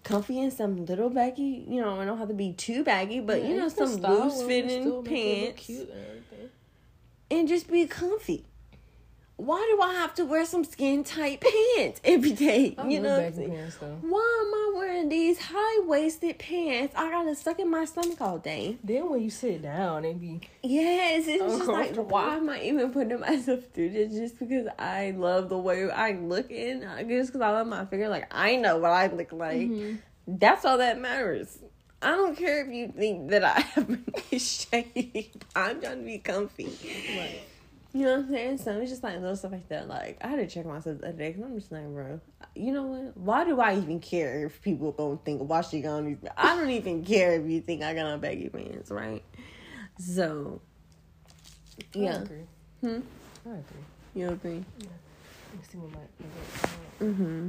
comfy 0.07 0.39
in 0.39 0.51
some 0.51 0.87
little 0.87 1.11
baggy, 1.11 1.65
you 1.69 1.81
know, 1.81 2.01
I 2.01 2.05
don't 2.05 2.19
have 2.19 2.29
to 2.29 2.35
be 2.35 2.53
too 2.53 2.85
baggy, 2.85 3.21
but 3.21 3.43
you 3.45 3.57
know, 3.57 3.69
some 3.69 3.97
loose 3.97 4.43
fitting 4.43 5.05
pants 5.05 5.67
cute 5.67 5.91
and 5.91 6.51
and 7.29 7.49
just 7.49 7.71
be 7.71 7.87
comfy. 7.87 8.45
Why 9.37 9.71
do 9.71 9.83
I 9.83 9.93
have 9.93 10.15
to 10.15 10.25
wear 10.25 10.47
some 10.47 10.65
skin 10.65 11.05
tight 11.05 11.43
pants 11.43 12.01
every 12.05 12.33
day? 12.33 12.75
I 12.79 12.89
you 12.89 13.01
know, 13.01 13.19
pants 13.19 13.77
why 13.81 14.45
am 14.47 14.55
I 14.55 14.73
wearing 14.75 15.11
these 15.11 15.39
high 15.39 15.81
waisted 15.87 16.39
pants? 16.39 16.95
I 16.97 17.11
gotta 17.11 17.35
suck 17.35 17.59
in 17.59 17.71
my 17.71 17.85
stomach 17.85 18.19
all 18.23 18.39
day. 18.39 18.79
Then 18.83 19.11
when 19.11 19.23
you 19.23 19.29
sit 19.29 19.61
down, 19.61 20.07
it 20.07 20.19
be 20.19 20.41
Yes, 20.63 21.25
it's 21.29 21.59
just 21.59 21.69
like 21.69 21.95
why 21.97 22.37
am 22.37 22.49
I 22.49 22.63
even 22.63 22.91
putting 22.93 23.21
myself 23.21 23.61
through 23.75 23.91
this? 23.91 24.15
Just 24.15 24.39
because 24.39 24.69
I 24.79 25.11
love 25.11 25.51
the 25.51 25.59
way 25.59 25.91
I 25.91 26.13
look 26.13 26.51
in, 26.51 26.81
just 27.07 27.33
because 27.33 27.43
I 27.43 27.51
love 27.51 27.67
my 27.67 27.85
figure. 27.85 28.09
Like 28.09 28.29
I 28.31 28.57
know 28.57 28.79
what 28.79 28.93
I 28.93 29.09
look 29.09 29.33
like. 29.33 29.59
Mm-hmm. 29.59 29.97
That's 30.29 30.65
all 30.65 30.79
that 30.79 30.99
matters. 30.99 31.59
I 32.01 32.13
don't 32.13 32.37
care 32.37 32.65
if 32.65 32.73
you 32.73 32.89
think 32.89 33.31
that 33.31 33.45
I 33.45 33.61
have 33.61 33.99
a 34.33 34.39
shape. 34.39 35.45
I'm 35.55 35.81
trying 35.81 35.99
to 35.99 36.05
be 36.05 36.19
comfy. 36.19 36.71
right. 37.19 37.41
You 37.97 38.03
know 38.05 38.11
what 38.17 38.27
I'm 38.27 38.29
saying? 38.29 38.59
So 38.59 38.73
it's 38.73 38.91
just 38.91 39.03
like 39.03 39.15
little 39.15 39.35
stuff 39.37 39.53
like 39.53 39.71
that. 39.71 39.89
Like 39.89 40.19
I 40.21 40.29
had 40.29 40.37
to 40.37 40.47
check 40.47 40.67
myself 40.67 40.99
the 40.99 41.09
other 41.09 41.17
day 41.17 41.33
because 41.33 41.45
I'm 41.45 41.59
just 41.59 41.73
like, 41.73 41.87
bro, 41.87 42.21
you 42.55 42.71
know 42.71 42.83
what? 42.83 43.17
Why 43.17 43.45
do 43.47 43.59
I 43.59 43.75
even 43.79 44.01
care 44.01 44.45
if 44.45 44.61
people 44.61 44.93
gonna 44.93 45.19
think 45.25 45.41
why 45.41 45.63
she 45.63 45.81
these? 45.81 46.19
I 46.37 46.57
don't 46.57 46.69
even 46.69 47.07
care 47.07 47.41
if 47.41 47.51
you 47.51 47.63
think 47.63 47.83
I 47.83 47.95
got 47.95 48.05
on 48.05 48.21
baggy 48.21 48.51
pants, 48.51 48.91
right? 48.91 49.25
So, 49.99 50.61
yeah. 51.95 52.11
I 52.11 52.13
yeah, 52.13 52.21
agree. 52.21 52.43
Hmm? 52.83 53.01
I 53.47 53.49
agree. 53.49 53.63
you 54.15 54.29
agree? 54.29 54.65
Let 54.79 54.83
me 54.83 55.61
see 55.67 55.79
what 55.79 55.93
my. 55.93 55.99
my- 56.21 57.07
Mm-hmm. 57.13 57.49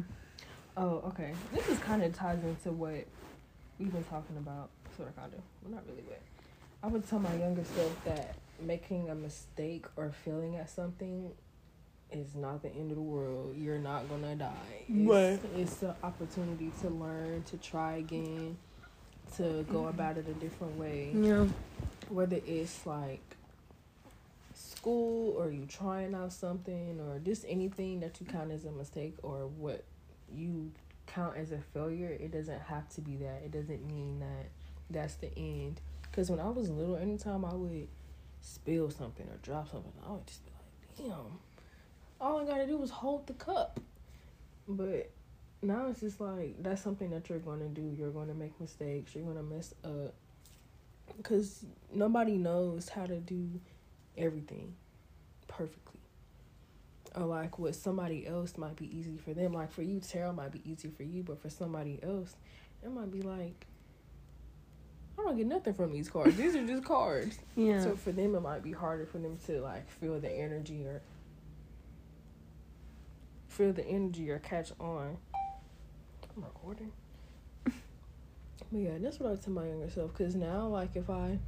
Oh, 0.77 1.03
okay. 1.07 1.33
This 1.53 1.67
is 1.67 1.77
kind 1.79 2.03
of 2.03 2.15
ties 2.15 2.41
into 2.41 2.71
what 2.71 3.05
we've 3.79 3.91
been 3.91 4.03
talking 4.05 4.37
about. 4.37 4.69
Sort 4.95 5.09
of, 5.09 5.15
kind 5.17 5.33
of. 5.33 5.39
Well, 5.61 5.75
not 5.75 5.83
really, 5.89 6.03
but 6.07 6.21
I 6.83 6.87
would 6.87 7.05
tell 7.09 7.19
my 7.19 7.35
younger 7.35 7.65
self 7.65 8.05
that 8.05 8.35
making 8.61 9.09
a 9.09 9.15
mistake 9.15 9.85
or 9.95 10.11
failing 10.11 10.55
at 10.55 10.69
something 10.69 11.31
is 12.11 12.35
not 12.35 12.61
the 12.61 12.69
end 12.69 12.91
of 12.91 12.97
the 12.97 13.03
world. 13.03 13.55
You're 13.57 13.79
not 13.79 14.09
gonna 14.09 14.35
die. 14.35 14.85
It's, 14.87 15.09
Right. 15.09 15.39
It's 15.55 15.81
an 15.83 15.93
opportunity 16.03 16.71
to 16.81 16.89
learn, 16.89 17.43
to 17.43 17.57
try 17.57 17.95
again, 17.95 18.57
to 19.35 19.65
go 19.69 19.79
mm-hmm. 19.79 19.87
about 19.87 20.17
it 20.17 20.27
a 20.27 20.33
different 20.33 20.77
way. 20.77 21.11
Yeah. 21.13 21.47
Whether 22.09 22.39
it's 22.45 22.85
like 22.85 23.21
school 24.53 25.35
or 25.37 25.51
you 25.51 25.65
trying 25.65 26.15
out 26.15 26.31
something 26.31 26.99
or 26.99 27.19
just 27.19 27.45
anything 27.47 27.99
that 27.99 28.19
you 28.19 28.25
count 28.25 28.51
as 28.51 28.65
a 28.65 28.71
mistake 28.71 29.15
or 29.21 29.47
what 29.47 29.83
you 30.33 30.71
count 31.07 31.37
as 31.37 31.51
a 31.51 31.59
failure, 31.73 32.09
it 32.09 32.31
doesn't 32.31 32.61
have 32.61 32.87
to 32.89 33.01
be 33.01 33.17
that. 33.17 33.41
It 33.43 33.51
doesn't 33.51 33.85
mean 33.85 34.19
that 34.19 34.49
that's 34.89 35.15
the 35.15 35.29
end. 35.37 35.81
Because 36.03 36.29
when 36.29 36.39
I 36.39 36.49
was 36.49 36.69
little, 36.69 36.95
anytime 36.95 37.45
I 37.45 37.53
would 37.53 37.87
spill 38.47 38.89
something 38.89 39.27
or 39.27 39.37
drop 39.41 39.69
something, 39.71 39.91
I 40.07 40.11
would 40.11 40.27
just 40.27 40.45
be 40.45 40.51
like, 40.51 41.09
damn, 41.09 41.39
all 42.19 42.39
I 42.39 42.45
gotta 42.45 42.65
do 42.65 42.77
was 42.77 42.89
hold 42.89 43.27
the 43.27 43.33
cup. 43.33 43.79
But 44.67 45.11
now 45.61 45.87
it's 45.87 46.01
just 46.01 46.19
like, 46.19 46.61
that's 46.61 46.81
something 46.81 47.09
that 47.11 47.29
you're 47.29 47.39
gonna 47.39 47.67
do. 47.67 47.93
You're 47.97 48.11
gonna 48.11 48.33
make 48.33 48.59
mistakes, 48.59 49.15
you're 49.15 49.25
gonna 49.25 49.43
mess 49.43 49.73
up. 49.83 50.13
Because 51.15 51.65
nobody 51.93 52.37
knows 52.37 52.89
how 52.89 53.05
to 53.05 53.19
do 53.19 53.49
everything 54.17 54.75
perfectly. 55.47 56.01
Or 57.15 57.25
like 57.25 57.57
what 57.57 57.75
somebody 57.75 58.27
else 58.27 58.57
might 58.57 58.75
be 58.75 58.95
easy 58.95 59.17
for 59.17 59.33
them. 59.33 59.53
Like 59.53 59.71
for 59.71 59.81
you, 59.81 59.99
tarot 59.99 60.33
might 60.33 60.51
be 60.51 60.61
easy 60.69 60.89
for 60.89 61.03
you, 61.03 61.23
but 61.23 61.41
for 61.41 61.49
somebody 61.49 61.99
else, 62.03 62.35
it 62.83 62.91
might 62.91 63.11
be 63.11 63.21
like, 63.21 63.65
I 65.17 65.23
don't 65.23 65.37
get 65.37 65.47
nothing 65.47 65.73
from 65.73 65.91
these 65.91 66.09
cards. 66.09 66.35
These 66.35 66.55
are 66.55 66.65
just 66.65 66.83
cards. 66.83 67.39
Yeah. 67.55 67.81
So 67.81 67.95
for 67.95 68.11
them, 68.11 68.35
it 68.35 68.41
might 68.41 68.61
be 68.63 68.71
harder 68.71 69.05
for 69.05 69.17
them 69.17 69.37
to 69.47 69.61
like 69.61 69.89
feel 69.89 70.19
the 70.19 70.31
energy 70.31 70.85
or 70.85 71.01
feel 73.47 73.73
the 73.73 73.85
energy 73.85 74.29
or 74.29 74.39
catch 74.39 74.71
on. 74.79 75.17
I'm 76.35 76.43
recording. 76.43 76.91
But 78.69 78.79
yeah, 78.79 78.97
that's 78.99 79.17
what 79.19 79.31
I 79.31 79.35
tell 79.35 79.53
my 79.53 79.65
younger 79.65 79.89
self. 79.89 80.13
Cause 80.13 80.35
now, 80.35 80.67
like, 80.67 80.97
if 80.97 81.09
I, 81.09 81.39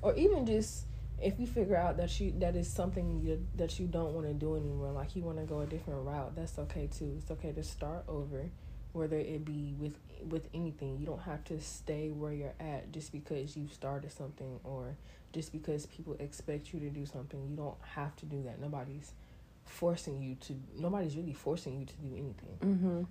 or 0.00 0.14
even 0.14 0.46
just 0.46 0.86
if 1.20 1.38
you 1.38 1.46
figure 1.46 1.76
out 1.76 1.96
that 1.96 2.18
you 2.20 2.32
that 2.38 2.54
is 2.56 2.68
something 2.68 3.20
you, 3.20 3.44
that 3.56 3.78
you 3.78 3.86
don't 3.86 4.14
want 4.14 4.26
to 4.26 4.32
do 4.32 4.56
anymore, 4.56 4.92
like 4.92 5.16
you 5.16 5.22
want 5.22 5.38
to 5.38 5.44
go 5.44 5.60
a 5.60 5.66
different 5.66 6.04
route, 6.04 6.34
that's 6.36 6.58
okay 6.58 6.86
too. 6.86 7.16
It's 7.18 7.30
okay 7.30 7.52
to 7.52 7.62
start 7.62 8.04
over, 8.08 8.44
whether 8.92 9.16
it 9.16 9.44
be 9.44 9.74
with 9.78 9.94
with 10.28 10.48
anything. 10.54 10.98
You 10.98 11.06
don't 11.06 11.22
have 11.22 11.44
to 11.44 11.60
stay 11.60 12.10
where 12.10 12.32
you're 12.32 12.54
at 12.58 12.92
just 12.92 13.12
because 13.12 13.56
you 13.56 13.68
started 13.68 14.12
something 14.12 14.60
or 14.64 14.96
just 15.32 15.52
because 15.52 15.86
people 15.86 16.16
expect 16.18 16.72
you 16.72 16.80
to 16.80 16.90
do 16.90 17.06
something. 17.06 17.46
You 17.48 17.56
don't 17.56 17.76
have 17.94 18.16
to 18.16 18.26
do 18.26 18.42
that. 18.44 18.60
Nobody's 18.60 19.12
forcing 19.64 20.22
you 20.22 20.34
to. 20.36 20.54
Nobody's 20.76 21.16
really 21.16 21.34
forcing 21.34 21.78
you 21.78 21.86
to 21.86 21.94
do 21.94 22.12
anything. 22.12 22.58
Mm-hmm. 22.60 23.02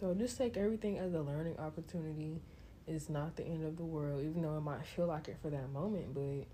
So 0.00 0.14
just 0.14 0.38
take 0.38 0.56
everything 0.56 0.98
as 0.98 1.12
a 1.14 1.20
learning 1.20 1.58
opportunity. 1.58 2.40
It's 2.86 3.08
not 3.08 3.36
the 3.36 3.44
end 3.44 3.64
of 3.64 3.76
the 3.76 3.84
world, 3.84 4.22
even 4.22 4.42
though 4.42 4.56
it 4.56 4.62
might 4.62 4.84
feel 4.84 5.06
like 5.06 5.28
it 5.28 5.36
for 5.42 5.50
that 5.50 5.70
moment, 5.70 6.14
but 6.14 6.46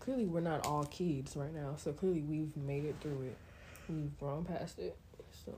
clearly 0.00 0.26
we're 0.26 0.40
not 0.40 0.66
all 0.66 0.84
kids 0.84 1.36
right 1.36 1.54
now. 1.54 1.74
So 1.76 1.92
clearly 1.92 2.22
we've 2.22 2.56
made 2.56 2.84
it 2.84 2.96
through 3.00 3.22
it. 3.22 3.36
We've 3.88 4.18
grown 4.18 4.44
past 4.44 4.78
it. 4.78 4.96
So 5.44 5.52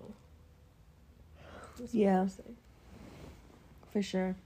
that's 1.78 1.94
yeah, 1.94 2.26
for 3.92 4.02
sure. 4.02 4.36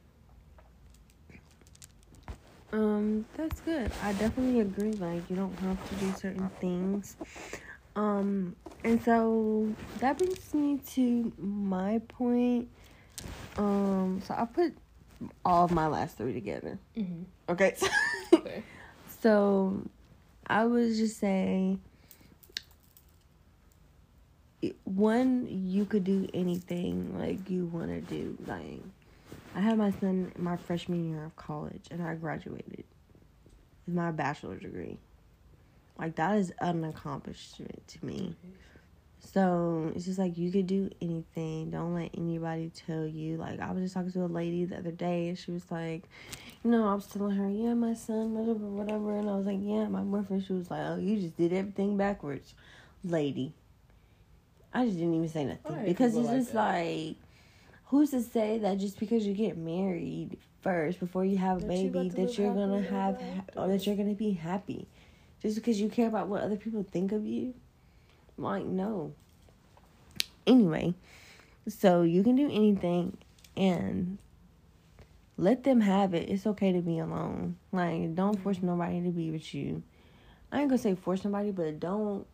Um, 2.73 3.27
that's 3.37 3.61
good. 3.61 3.91
I 4.03 4.13
definitely 4.13 4.61
agree. 4.61 4.93
Like, 4.93 5.29
you 5.29 5.37
don't 5.37 5.59
have 5.61 5.89
to 5.89 5.95
do 5.97 6.13
certain 6.13 6.49
things. 6.61 7.17
Um, 7.97 8.55
and 8.85 9.03
so 9.03 9.75
that 9.99 10.19
brings 10.19 10.55
me 10.55 10.79
to 10.93 11.33
my 11.39 12.01
point. 12.09 12.69
Um, 13.59 14.23
so 14.25 14.35
I 14.37 14.45
put 14.45 14.75
all 15.45 15.65
of 15.65 15.73
my 15.73 15.89
last 15.89 16.17
three 16.17 16.33
together. 16.33 16.79
Mm-hmm. 16.97 17.23
Okay. 17.49 17.77
okay. 18.33 18.63
so 19.21 19.83
I 20.47 20.67
was 20.67 20.97
just 20.97 21.19
saying 21.19 21.81
one 24.85 25.47
you 25.49 25.85
could 25.85 26.05
do 26.05 26.29
anything 26.35 27.19
like 27.19 27.49
you 27.49 27.67
want 27.67 27.89
to 27.89 28.01
do 28.03 28.37
like 28.47 28.83
i 29.55 29.61
had 29.61 29.79
my 29.79 29.91
son 29.93 30.31
my 30.37 30.57
freshman 30.57 31.11
year 31.11 31.25
of 31.25 31.35
college 31.37 31.87
and 31.91 32.03
i 32.03 32.15
graduated 32.15 32.85
with 33.87 33.97
my 33.97 34.11
bachelor's 34.11 34.63
degree. 34.63 34.99
Like 35.99 36.17
that 36.17 36.37
is 36.39 36.53
an 36.61 36.85
accomplishment 36.85 37.87
to 37.89 38.05
me. 38.05 38.35
So 39.19 39.93
it's 39.95 40.07
just 40.07 40.19
like 40.19 40.39
you 40.39 40.51
could 40.51 40.67
do 40.67 40.89
anything. 41.03 41.71
Don't 41.71 41.95
let 41.95 42.11
anybody 42.17 42.71
tell 42.87 43.07
you. 43.07 43.37
Like 43.37 43.61
i 43.61 43.71
was 43.71 43.83
just 43.83 43.95
talking 43.95 44.13
to 44.13 44.25
a 44.25 44.27
lady 44.27 44.65
the 44.65 44.79
other 44.79 44.93
day 44.93 45.29
and 45.29 45.39
she 45.39 45.51
was 45.51 45.71
like 45.71 46.05
you 46.63 46.71
know 46.71 46.87
i 46.87 46.95
was 46.95 47.07
telling 47.07 47.35
her 47.35 47.49
yeah 47.49 47.73
my 47.73 47.95
son 47.95 48.35
whatever 48.35 48.67
whatever 48.67 49.17
and 49.17 49.31
i 49.31 49.35
was 49.35 49.47
like 49.47 49.59
yeah 49.63 49.89
my 49.89 50.03
boyfriend 50.03 50.45
she 50.45 50.53
was 50.53 50.71
like 50.71 50.83
oh 50.83 50.99
you 50.99 51.19
just 51.19 51.35
did 51.39 51.55
everything 51.55 51.97
backwards 51.97 52.53
lady 53.03 53.55
I 54.73 54.85
just 54.85 54.99
didn't 54.99 55.15
even 55.15 55.29
say 55.29 55.45
nothing 55.45 55.85
because 55.85 56.17
it's 56.17 56.27
like 56.27 56.37
just 56.37 56.53
that. 56.53 56.59
like, 56.59 57.17
who's 57.87 58.11
to 58.11 58.23
say 58.23 58.59
that 58.59 58.79
just 58.79 58.99
because 59.01 59.27
you 59.27 59.35
get 59.35 59.57
married 59.57 60.39
first 60.63 61.01
before 61.01 61.25
you 61.25 61.39
have 61.39 61.63
a 61.63 61.67
baby 61.67 61.99
you 62.01 62.11
that 62.11 62.39
you're 62.39 62.55
gonna 62.55 62.83
have 62.83 63.21
or 63.57 63.69
that 63.69 63.87
you're 63.87 63.97
gonna 63.97 64.15
be 64.15 64.33
happy, 64.33 64.87
just 65.43 65.57
because 65.57 65.81
you 65.81 65.89
care 65.89 66.07
about 66.07 66.29
what 66.29 66.43
other 66.43 66.57
people 66.57 66.85
think 66.89 67.13
of 67.13 67.27
you, 67.27 67.55
like 68.37 68.65
no. 68.65 69.13
Anyway, 70.47 70.95
so 71.69 72.03
you 72.03 72.23
can 72.23 72.37
do 72.37 72.47
anything 72.47 73.17
and 73.57 74.19
let 75.37 75.65
them 75.65 75.81
have 75.81 76.15
it. 76.15 76.29
It's 76.29 76.47
okay 76.47 76.73
to 76.73 76.81
be 76.81 76.99
alone. 76.99 77.57
Like 77.73 78.15
don't 78.15 78.41
force 78.41 78.59
mm-hmm. 78.59 78.67
nobody 78.67 79.03
to 79.03 79.11
be 79.11 79.31
with 79.33 79.53
you. 79.53 79.83
I 80.53 80.61
ain't 80.61 80.69
gonna 80.69 80.79
say 80.79 80.95
force 80.95 81.23
somebody, 81.23 81.51
but 81.51 81.81
don't 81.81 82.27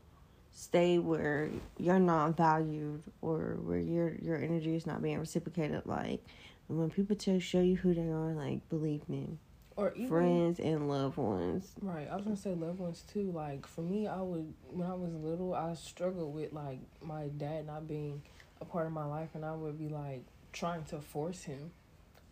stay 0.56 0.98
where 0.98 1.50
you're 1.78 1.98
not 1.98 2.34
valued 2.34 3.02
or 3.20 3.58
where 3.62 3.78
your 3.78 4.14
your 4.22 4.38
energy 4.38 4.74
is 4.74 4.86
not 4.86 5.02
being 5.02 5.18
reciprocated. 5.18 5.82
Like 5.84 6.24
when 6.66 6.90
people 6.90 7.14
tell 7.14 7.38
show 7.38 7.60
you 7.60 7.76
who 7.76 7.92
they 7.94 8.08
are 8.08 8.32
like 8.32 8.66
believe 8.70 9.06
me. 9.08 9.38
Or 9.76 9.92
even, 9.94 10.08
friends 10.08 10.58
and 10.58 10.88
loved 10.88 11.18
ones. 11.18 11.74
Right 11.82 12.08
i 12.10 12.16
was 12.16 12.24
gonna 12.24 12.36
say 12.38 12.54
loved 12.54 12.78
ones 12.78 13.04
too. 13.12 13.30
Like 13.32 13.66
for 13.66 13.82
me 13.82 14.06
i 14.06 14.22
would 14.22 14.52
when 14.70 14.88
i 14.88 14.94
was 14.94 15.12
little 15.12 15.54
i 15.54 15.74
struggled 15.74 16.34
with 16.34 16.54
like 16.54 16.78
my 17.02 17.28
dad 17.36 17.66
not 17.66 17.86
being 17.86 18.22
a 18.62 18.64
part 18.64 18.86
of 18.86 18.92
my 18.92 19.04
life 19.04 19.28
and 19.34 19.44
i 19.44 19.52
would 19.52 19.78
be 19.78 19.90
like 19.90 20.22
trying 20.54 20.82
to 20.84 20.98
force 21.02 21.42
him 21.42 21.70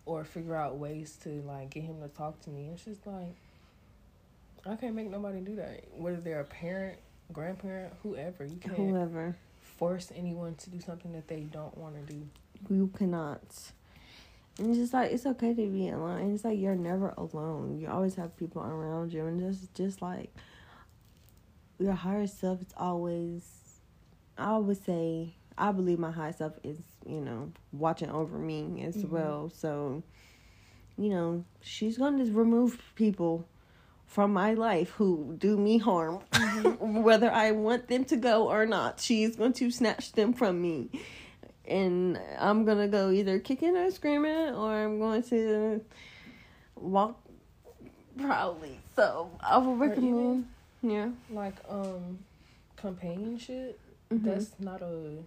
or 0.06 0.24
figure 0.24 0.56
out 0.56 0.78
ways 0.78 1.18
to 1.24 1.28
like 1.42 1.68
get 1.68 1.82
him 1.82 2.00
to 2.00 2.08
talk 2.08 2.40
to 2.40 2.50
me. 2.50 2.70
It's 2.72 2.86
just 2.86 3.06
like 3.06 3.36
i 4.64 4.76
can't 4.76 4.94
make 4.94 5.10
nobody 5.10 5.40
do 5.40 5.56
that. 5.56 5.84
Whether 5.94 6.22
they're 6.22 6.40
a 6.40 6.44
parent 6.44 6.96
grandparent, 7.32 7.94
whoever. 8.02 8.44
You 8.44 8.56
can't 8.56 8.76
whoever 8.76 9.36
force 9.60 10.12
anyone 10.14 10.54
to 10.56 10.70
do 10.70 10.80
something 10.80 11.12
that 11.12 11.28
they 11.28 11.40
don't 11.40 11.76
want 11.76 11.94
to 11.94 12.12
do. 12.12 12.26
You 12.70 12.90
cannot. 12.96 13.42
And 14.58 14.70
it's 14.70 14.78
just 14.78 14.92
like 14.92 15.10
it's 15.10 15.26
okay 15.26 15.52
to 15.52 15.66
be 15.66 15.88
alone. 15.88 16.20
And 16.20 16.34
it's 16.34 16.44
like 16.44 16.58
you're 16.58 16.76
never 16.76 17.12
alone. 17.16 17.78
You 17.80 17.88
always 17.88 18.14
have 18.14 18.36
people 18.36 18.62
around 18.62 19.12
you, 19.12 19.26
and 19.26 19.40
just 19.40 19.74
just 19.74 20.00
like 20.00 20.32
your 21.78 21.92
higher 21.92 22.26
self. 22.26 22.60
It's 22.62 22.74
always. 22.76 23.42
I 24.36 24.58
would 24.58 24.84
say 24.84 25.34
I 25.56 25.72
believe 25.72 25.98
my 25.98 26.10
higher 26.10 26.32
self 26.32 26.54
is 26.62 26.78
you 27.06 27.20
know 27.20 27.52
watching 27.72 28.10
over 28.10 28.38
me 28.38 28.84
as 28.84 28.96
mm-hmm. 28.96 29.14
well. 29.14 29.50
So, 29.54 30.02
you 30.96 31.10
know, 31.10 31.44
she's 31.60 31.98
gonna 31.98 32.18
just 32.18 32.36
remove 32.36 32.80
people 32.94 33.48
from 34.14 34.32
my 34.32 34.54
life 34.54 34.90
who 34.90 35.34
do 35.38 35.56
me 35.58 35.76
harm, 35.76 36.20
mm-hmm. 36.30 37.02
whether 37.02 37.28
I 37.32 37.50
want 37.50 37.88
them 37.88 38.04
to 38.04 38.16
go 38.16 38.48
or 38.48 38.64
not. 38.64 39.00
She's 39.00 39.34
going 39.34 39.54
to 39.54 39.72
snatch 39.72 40.12
them 40.12 40.32
from 40.32 40.62
me. 40.62 40.88
And 41.66 42.20
I'm 42.38 42.64
going 42.64 42.78
to 42.78 42.86
go 42.86 43.10
either 43.10 43.40
kicking 43.40 43.76
or 43.76 43.90
screaming, 43.90 44.54
or 44.54 44.70
I'm 44.70 45.00
going 45.00 45.24
to 45.24 45.84
walk 46.76 47.20
proudly. 48.16 48.78
So 48.94 49.32
I 49.40 49.58
would 49.58 49.80
recommend, 49.80 50.46
yeah. 50.80 51.08
Like, 51.28 51.56
um, 51.68 52.20
companionship, 52.76 53.80
mm-hmm. 54.12 54.28
that's 54.28 54.52
not 54.60 54.80
a. 54.80 55.24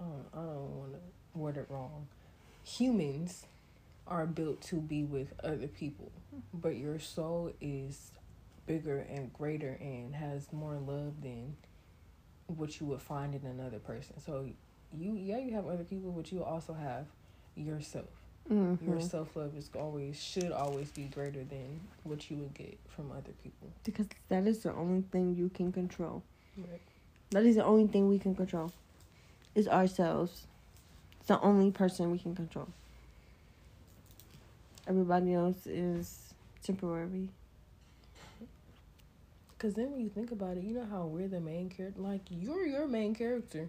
Oh, 0.00 0.04
I 0.32 0.36
don't 0.36 0.76
want 0.76 0.92
to 0.92 1.38
word 1.38 1.56
it 1.56 1.66
wrong. 1.68 2.06
Humans 2.62 3.46
are 4.08 4.26
built 4.26 4.60
to 4.62 4.76
be 4.76 5.04
with 5.04 5.32
other 5.42 5.66
people, 5.66 6.10
but 6.54 6.76
your 6.76 6.98
soul 6.98 7.52
is 7.60 8.12
bigger 8.66 9.06
and 9.08 9.32
greater 9.32 9.76
and 9.80 10.14
has 10.14 10.52
more 10.52 10.74
love 10.74 11.20
than 11.22 11.56
what 12.46 12.80
you 12.80 12.86
would 12.86 13.02
find 13.02 13.34
in 13.34 13.46
another 13.46 13.78
person. 13.78 14.20
So 14.20 14.48
you 14.96 15.14
yeah, 15.14 15.38
you 15.38 15.54
have 15.54 15.66
other 15.66 15.84
people, 15.84 16.12
but 16.12 16.30
you 16.30 16.44
also 16.44 16.72
have 16.72 17.06
yourself. 17.56 18.06
Mm-hmm. 18.50 18.90
Your 18.90 19.00
self 19.00 19.34
love 19.34 19.56
is 19.56 19.70
always 19.74 20.22
should 20.22 20.52
always 20.52 20.90
be 20.90 21.04
greater 21.04 21.42
than 21.42 21.80
what 22.04 22.30
you 22.30 22.36
would 22.36 22.54
get 22.54 22.78
from 22.88 23.10
other 23.10 23.32
people. 23.42 23.68
Because 23.84 24.06
that 24.28 24.46
is 24.46 24.60
the 24.60 24.72
only 24.72 25.02
thing 25.10 25.34
you 25.34 25.48
can 25.48 25.72
control. 25.72 26.22
Right. 26.56 26.80
That 27.30 27.44
is 27.44 27.56
the 27.56 27.64
only 27.64 27.88
thing 27.88 28.08
we 28.08 28.18
can 28.18 28.34
control. 28.34 28.72
Is 29.54 29.66
ourselves. 29.66 30.46
It's 31.18 31.28
the 31.28 31.40
only 31.40 31.72
person 31.72 32.12
we 32.12 32.18
can 32.18 32.36
control. 32.36 32.68
Everybody 34.88 35.34
else 35.34 35.66
is 35.66 36.34
temporary. 36.62 37.28
Cause 39.58 39.74
then 39.74 39.90
when 39.92 40.00
you 40.02 40.10
think 40.10 40.32
about 40.32 40.58
it, 40.58 40.64
you 40.64 40.74
know 40.74 40.84
how 40.90 41.06
we're 41.06 41.28
the 41.28 41.40
main 41.40 41.70
character. 41.70 42.00
Like 42.00 42.20
you're 42.30 42.66
your 42.66 42.86
main 42.86 43.14
character, 43.14 43.68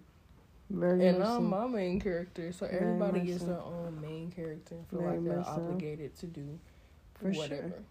Very 0.69 1.08
and 1.08 1.23
I'm 1.23 1.45
my 1.45 1.65
main 1.65 2.01
character. 2.01 2.51
So 2.51 2.67
Very 2.67 2.80
everybody 2.80 3.32
is 3.32 3.45
their 3.45 3.62
own 3.62 3.99
main 4.01 4.30
character. 4.32 4.75
Feel 4.91 4.99
Very 4.99 5.17
like 5.19 5.25
they're 5.25 5.47
obligated 5.47 6.12
so. 6.17 6.27
to 6.27 6.34
do 6.34 6.60
for 7.15 7.30
whatever. 7.32 7.69
sure. 7.69 7.84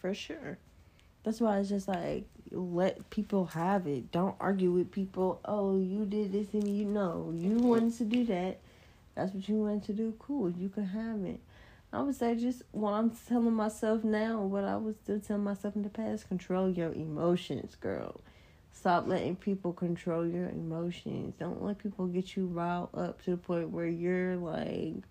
For 0.00 0.14
sure. 0.14 0.58
That's 1.24 1.40
why 1.40 1.58
it's 1.58 1.68
just 1.68 1.88
like 1.88 2.24
let 2.50 3.10
people 3.10 3.46
have 3.46 3.86
it. 3.86 4.10
Don't 4.10 4.34
argue 4.40 4.72
with 4.72 4.90
people. 4.90 5.38
Oh, 5.44 5.78
you 5.78 6.06
did 6.06 6.32
this 6.32 6.54
and 6.54 6.66
you 6.66 6.86
know 6.86 7.32
you 7.34 7.50
wanted 7.58 7.94
to 7.98 8.04
do 8.04 8.24
that. 8.26 8.58
That's 9.14 9.34
what 9.34 9.46
you 9.46 9.56
wanted 9.56 9.84
to 9.84 9.92
do. 9.92 10.14
Cool, 10.18 10.50
you 10.50 10.70
can 10.70 10.86
have 10.86 11.22
it. 11.24 11.38
I 11.92 12.00
would 12.00 12.14
say 12.14 12.34
just 12.36 12.62
what 12.72 12.92
I'm 12.92 13.10
telling 13.28 13.52
myself 13.52 14.02
now, 14.02 14.40
what 14.40 14.64
I 14.64 14.76
was 14.76 14.96
still 14.96 15.20
telling 15.20 15.44
myself 15.44 15.76
in 15.76 15.82
the 15.82 15.90
past, 15.90 16.28
control 16.28 16.70
your 16.70 16.92
emotions, 16.92 17.74
girl. 17.74 18.20
Stop 18.72 19.06
letting 19.06 19.36
people 19.36 19.74
control 19.74 20.26
your 20.26 20.48
emotions. 20.48 21.34
Don't 21.38 21.62
let 21.62 21.78
people 21.78 22.06
get 22.06 22.34
you 22.36 22.46
riled 22.46 22.88
up 22.94 23.22
to 23.24 23.32
the 23.32 23.36
point 23.36 23.68
where 23.68 23.86
you're 23.86 24.36
like 24.36 25.04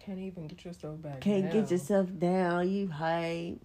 can't 0.00 0.18
even 0.18 0.46
get 0.46 0.64
yourself 0.64 1.00
back. 1.02 1.20
Can't 1.20 1.44
down. 1.44 1.52
get 1.52 1.70
yourself 1.70 2.08
down. 2.18 2.68
You 2.68 2.88
hype. 2.88 3.60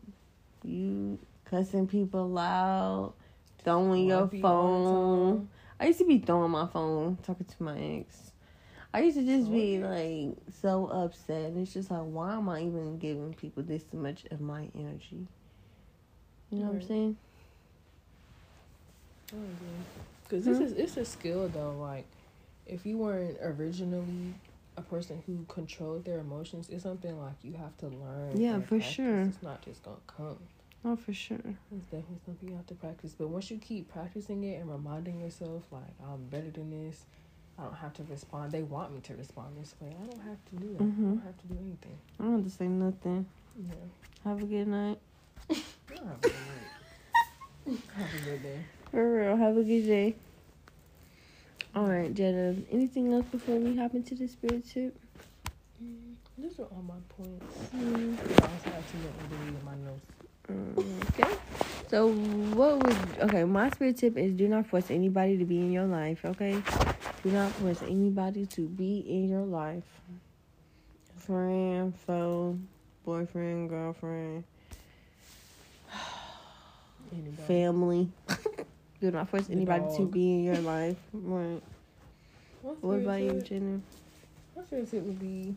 You 0.64 1.18
cussing 1.46 1.88
people 1.88 2.38
out. 2.38 3.14
Throwing 3.64 4.06
your 4.06 4.28
phone. 4.28 5.50
I 5.80 5.88
used 5.88 6.00
to 6.00 6.06
be 6.06 6.20
throwing 6.20 6.52
my 6.52 6.68
phone, 6.68 7.18
talking 7.24 7.46
to 7.46 7.64
my 7.64 7.80
ex. 7.80 8.25
I 8.96 9.00
used 9.02 9.18
to 9.18 9.26
just 9.26 9.52
be 9.52 9.80
like 9.80 10.38
so 10.62 10.86
upset. 10.86 11.48
And 11.48 11.58
it's 11.62 11.74
just 11.74 11.92
like, 11.92 12.00
why 12.00 12.34
am 12.34 12.48
I 12.48 12.62
even 12.62 12.98
giving 12.98 13.34
people 13.34 13.62
this 13.62 13.84
much 13.92 14.24
of 14.32 14.40
my 14.40 14.70
energy? 14.74 15.28
You 16.50 16.60
know 16.60 16.64
right. 16.68 16.74
what 16.76 16.82
I'm 16.82 16.88
saying? 16.88 17.18
Because 20.24 20.46
this 20.46 20.60
is 20.60 20.72
it's 20.72 20.96
a 20.96 21.04
skill 21.04 21.50
though. 21.50 21.76
Like, 21.78 22.06
if 22.66 22.86
you 22.86 22.98
weren't 22.98 23.36
originally 23.42 24.34
a 24.78 24.82
person 24.82 25.22
who 25.26 25.44
controlled 25.50 26.06
their 26.06 26.20
emotions, 26.20 26.70
it's 26.70 26.84
something 26.84 27.20
like 27.20 27.36
you 27.42 27.52
have 27.52 27.78
to 27.80 27.88
learn. 27.88 28.40
Yeah, 28.40 28.62
for 28.62 28.78
practice. 28.78 28.94
sure. 28.94 29.22
It's 29.24 29.44
not 29.44 29.62
just 29.62 29.84
gonna 29.84 29.98
come. 30.08 30.38
Oh, 30.86 30.96
for 30.96 31.12
sure. 31.12 31.40
It's 31.76 31.86
definitely 31.88 32.20
something 32.26 32.48
you 32.48 32.56
have 32.56 32.68
to 32.68 32.76
practice. 32.76 33.14
But 33.18 33.28
once 33.28 33.52
you 33.52 33.58
keep 33.58 33.92
practicing 33.92 34.46
it 34.46 34.62
and 34.62 34.72
reminding 34.72 35.20
yourself, 35.20 35.64
like, 35.70 35.84
I'm 36.02 36.24
better 36.28 36.50
than 36.50 36.70
this, 36.70 37.02
I 37.58 37.64
don't 37.64 37.76
have 37.76 37.94
to 37.94 38.04
respond. 38.10 38.52
They 38.52 38.64
want 38.64 38.94
me 38.94 39.00
to 39.02 39.16
respond 39.16 39.56
this 39.60 39.74
way. 39.80 39.96
I 40.02 40.06
don't 40.06 40.22
have 40.24 40.38
to 40.50 40.56
do 40.58 40.74
that. 40.74 40.84
Mm-hmm. 40.84 41.06
I 41.06 41.08
don't 41.08 41.24
have 41.24 41.38
to 41.38 41.48
do 41.48 41.58
anything. 41.60 41.98
I 42.20 42.24
don't 42.24 42.34
have 42.34 42.44
to 42.44 42.50
say 42.50 42.68
nothing. 42.68 43.26
Yeah. 43.58 43.74
Have 44.26 44.42
a 44.42 44.46
good 44.46 44.68
night. 44.68 45.00
Have 45.50 45.60
a 45.88 45.94
good 45.94 46.04
night. 46.06 47.80
Have 47.96 48.14
a 48.14 48.26
good 48.26 48.44
day. 48.44 48.60
For 48.92 49.16
real. 49.18 49.36
Have 49.38 49.58
a 49.58 49.64
good 49.64 49.86
day. 49.86 50.16
All 51.76 51.86
right, 51.88 52.14
Jenna. 52.14 52.56
Anything 52.72 53.14
else 53.14 53.26
before 53.32 53.58
we 53.58 53.76
hop 53.78 53.94
into 53.94 54.16
the 54.16 54.28
spirit 54.28 54.68
tip? 54.68 54.98
Those 56.38 56.60
are 56.60 56.64
all 56.64 56.84
my 56.86 56.96
points. 57.18 57.46
Mm, 57.76 58.18
I 58.20 58.76
also 58.76 58.98
deleted 59.30 59.64
my 59.64 59.76
notes. 59.76 60.06
mm, 60.50 61.20
okay. 61.20 61.38
So 61.88 62.12
what 62.12 62.84
was 62.84 62.96
okay? 63.22 63.44
My 63.46 63.70
spirit 63.70 63.98
tip 63.98 64.18
is: 64.18 64.34
do 64.34 64.48
not 64.50 64.68
force 64.68 64.92
anybody 64.92 65.38
to 65.38 65.46
be 65.46 65.60
in 65.60 65.72
your 65.72 65.86
life. 65.86 66.26
Okay. 66.26 66.62
Do 67.26 67.32
not 67.32 67.52
force 67.54 67.82
anybody 67.82 68.46
to 68.46 68.68
be 68.68 69.00
in 69.00 69.28
your 69.28 69.42
life. 69.42 70.00
Friend, 71.18 71.92
foe, 72.06 72.60
boyfriend, 73.04 73.68
girlfriend, 73.68 74.44
Anybody. 77.12 77.34
family. 77.48 78.12
do 79.02 79.10
not 79.10 79.28
force 79.28 79.48
The 79.48 79.54
anybody 79.54 79.86
to 79.98 80.06
be 80.06 80.34
in 80.34 80.44
your 80.44 80.60
life. 80.60 80.98
Right. 81.14 81.64
What 82.62 82.98
about 82.98 83.22
you, 83.24 83.42
Jenna? 83.42 83.82
My 84.56 84.62
favorite 84.62 84.92
tip 84.92 85.02
would 85.02 85.20
be 85.20 85.56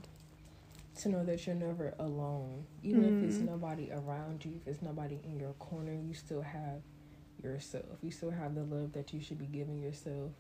to 1.03 1.09
know 1.11 1.23
that 1.23 1.47
you're 1.47 1.55
never 1.55 1.93
alone. 1.99 2.65
Even 2.83 3.05
if 3.05 3.23
it's 3.23 3.41
Mhm. 3.41 3.45
nobody 3.45 3.91
around 3.93 4.43
you, 4.43 4.53
if 4.57 4.67
it's 4.69 4.81
nobody 4.81 5.21
in 5.23 5.39
your 5.39 5.53
corner, 5.59 5.93
you 5.93 6.15
still 6.15 6.41
have 6.41 6.81
yourself. 7.43 7.99
You 8.01 8.11
still 8.11 8.31
have 8.31 8.55
the 8.55 8.65
love 8.65 8.93
that 8.95 9.13
you 9.13 9.21
should 9.21 9.39
be 9.39 9.47
giving 9.47 9.83
yourself 9.83 10.33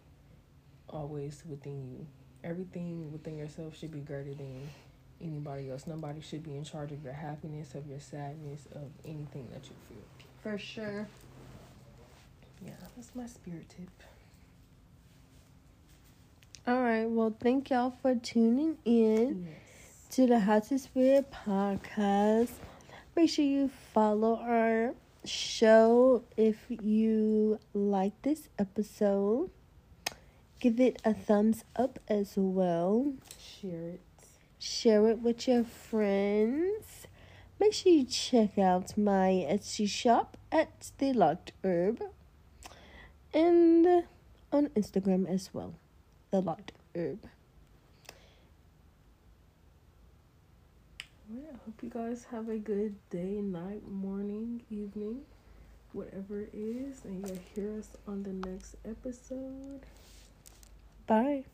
always 0.90 1.42
within 1.48 1.88
you. 1.90 2.06
Everything 2.44 3.10
within 3.12 3.36
yourself 3.36 3.76
should 3.76 3.92
be 3.92 4.00
greater 4.00 4.34
than 4.34 4.68
anybody 5.20 5.70
else. 5.70 5.86
Nobody 5.86 6.20
should 6.20 6.42
be 6.42 6.56
in 6.56 6.64
charge 6.64 6.92
of 6.92 7.02
your 7.02 7.12
happiness, 7.12 7.74
of 7.74 7.86
your 7.86 8.00
sadness, 8.00 8.66
of 8.72 8.90
anything 9.04 9.48
that 9.52 9.64
you 9.64 9.74
feel. 9.88 10.04
For 10.42 10.58
sure. 10.58 11.06
Yeah, 12.64 12.72
that's 12.96 13.14
my 13.14 13.26
spirit 13.26 13.68
tip. 13.68 13.88
All 16.66 16.82
right. 16.82 17.06
Well, 17.06 17.34
thank 17.40 17.70
y'all 17.70 17.94
for 18.02 18.14
tuning 18.14 18.76
in. 18.84 19.46
Yes. 19.46 19.54
to 20.10 20.26
the 20.26 20.38
How 20.38 20.60
to 20.60 20.78
Spirit 20.78 21.30
podcast. 21.46 22.50
Make 23.16 23.30
sure 23.30 23.44
you 23.44 23.70
follow 23.92 24.36
our 24.36 24.94
show 25.24 26.22
if 26.36 26.56
you 26.68 27.58
like 27.74 28.20
this 28.22 28.48
episode. 28.58 29.50
Give 30.60 30.80
it 30.80 31.00
a 31.04 31.14
thumbs 31.14 31.64
up 31.76 32.00
as 32.08 32.34
well. 32.36 33.12
Share 33.38 33.90
it. 33.90 34.00
Share 34.58 35.08
it 35.08 35.20
with 35.22 35.46
your 35.46 35.62
friends. 35.62 37.06
Make 37.60 37.72
sure 37.72 37.92
you 37.92 38.04
check 38.04 38.58
out 38.58 38.98
my 38.98 39.46
Etsy 39.48 39.88
shop 39.88 40.36
at 40.50 40.90
The 40.98 41.12
Locked 41.12 41.52
Herb 41.62 42.02
and 43.32 44.04
on 44.52 44.68
Instagram 44.68 45.28
as 45.28 45.50
well. 45.52 45.74
The 46.30 46.40
Locked 46.40 46.72
Herb. 46.94 47.20
Well, 51.28 51.44
I 51.52 51.56
hope 51.64 51.82
you 51.82 51.90
guys 51.90 52.26
have 52.30 52.48
a 52.48 52.56
good 52.56 52.96
day, 53.10 53.40
night, 53.40 53.86
morning, 53.88 54.62
evening, 54.70 55.20
whatever 55.92 56.40
it 56.40 56.54
is, 56.54 57.04
and 57.04 57.26
you'll 57.26 57.38
hear 57.54 57.78
us 57.78 57.90
on 58.06 58.22
the 58.22 58.48
next 58.48 58.76
episode. 58.84 59.84
Bye. 61.08 61.44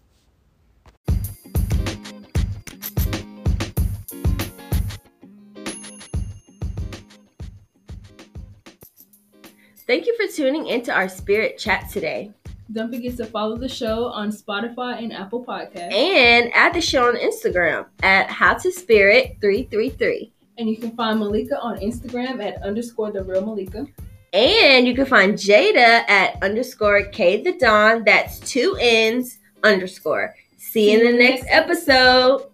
Thank 9.86 10.06
you 10.06 10.16
for 10.16 10.26
tuning 10.34 10.66
into 10.66 10.92
our 10.92 11.08
spirit 11.08 11.56
chat 11.56 11.88
today. 11.90 12.32
Don't 12.72 12.92
forget 12.92 13.16
to 13.18 13.26
follow 13.26 13.56
the 13.56 13.68
show 13.68 14.06
on 14.06 14.30
Spotify 14.30 14.98
and 14.98 15.12
Apple 15.12 15.44
Podcasts. 15.44 15.92
And 15.92 16.50
add 16.54 16.74
the 16.74 16.80
show 16.80 17.06
on 17.06 17.16
Instagram 17.16 17.86
at 18.02 18.28
How 18.30 18.54
to 18.54 18.72
Spirit 18.72 19.36
333. 19.40 20.32
And 20.58 20.68
you 20.68 20.78
can 20.78 20.96
find 20.96 21.20
Malika 21.20 21.60
on 21.60 21.78
Instagram 21.78 22.42
at 22.42 22.60
underscore 22.62 23.12
the 23.12 23.22
real 23.22 23.44
Malika. 23.44 23.86
And 24.32 24.86
you 24.86 24.94
can 24.94 25.06
find 25.06 25.34
Jada 25.34 26.08
at 26.08 26.42
underscore 26.42 27.04
K 27.04 27.42
the 27.42 27.52
Dawn. 27.58 28.02
That's 28.04 28.40
two 28.40 28.76
N's 28.80 29.38
underscore. 29.64 30.34
See 30.56 30.92
you 30.92 31.00
in 31.00 31.12
the 31.12 31.18
next 31.18 31.44
episode. 31.48 32.50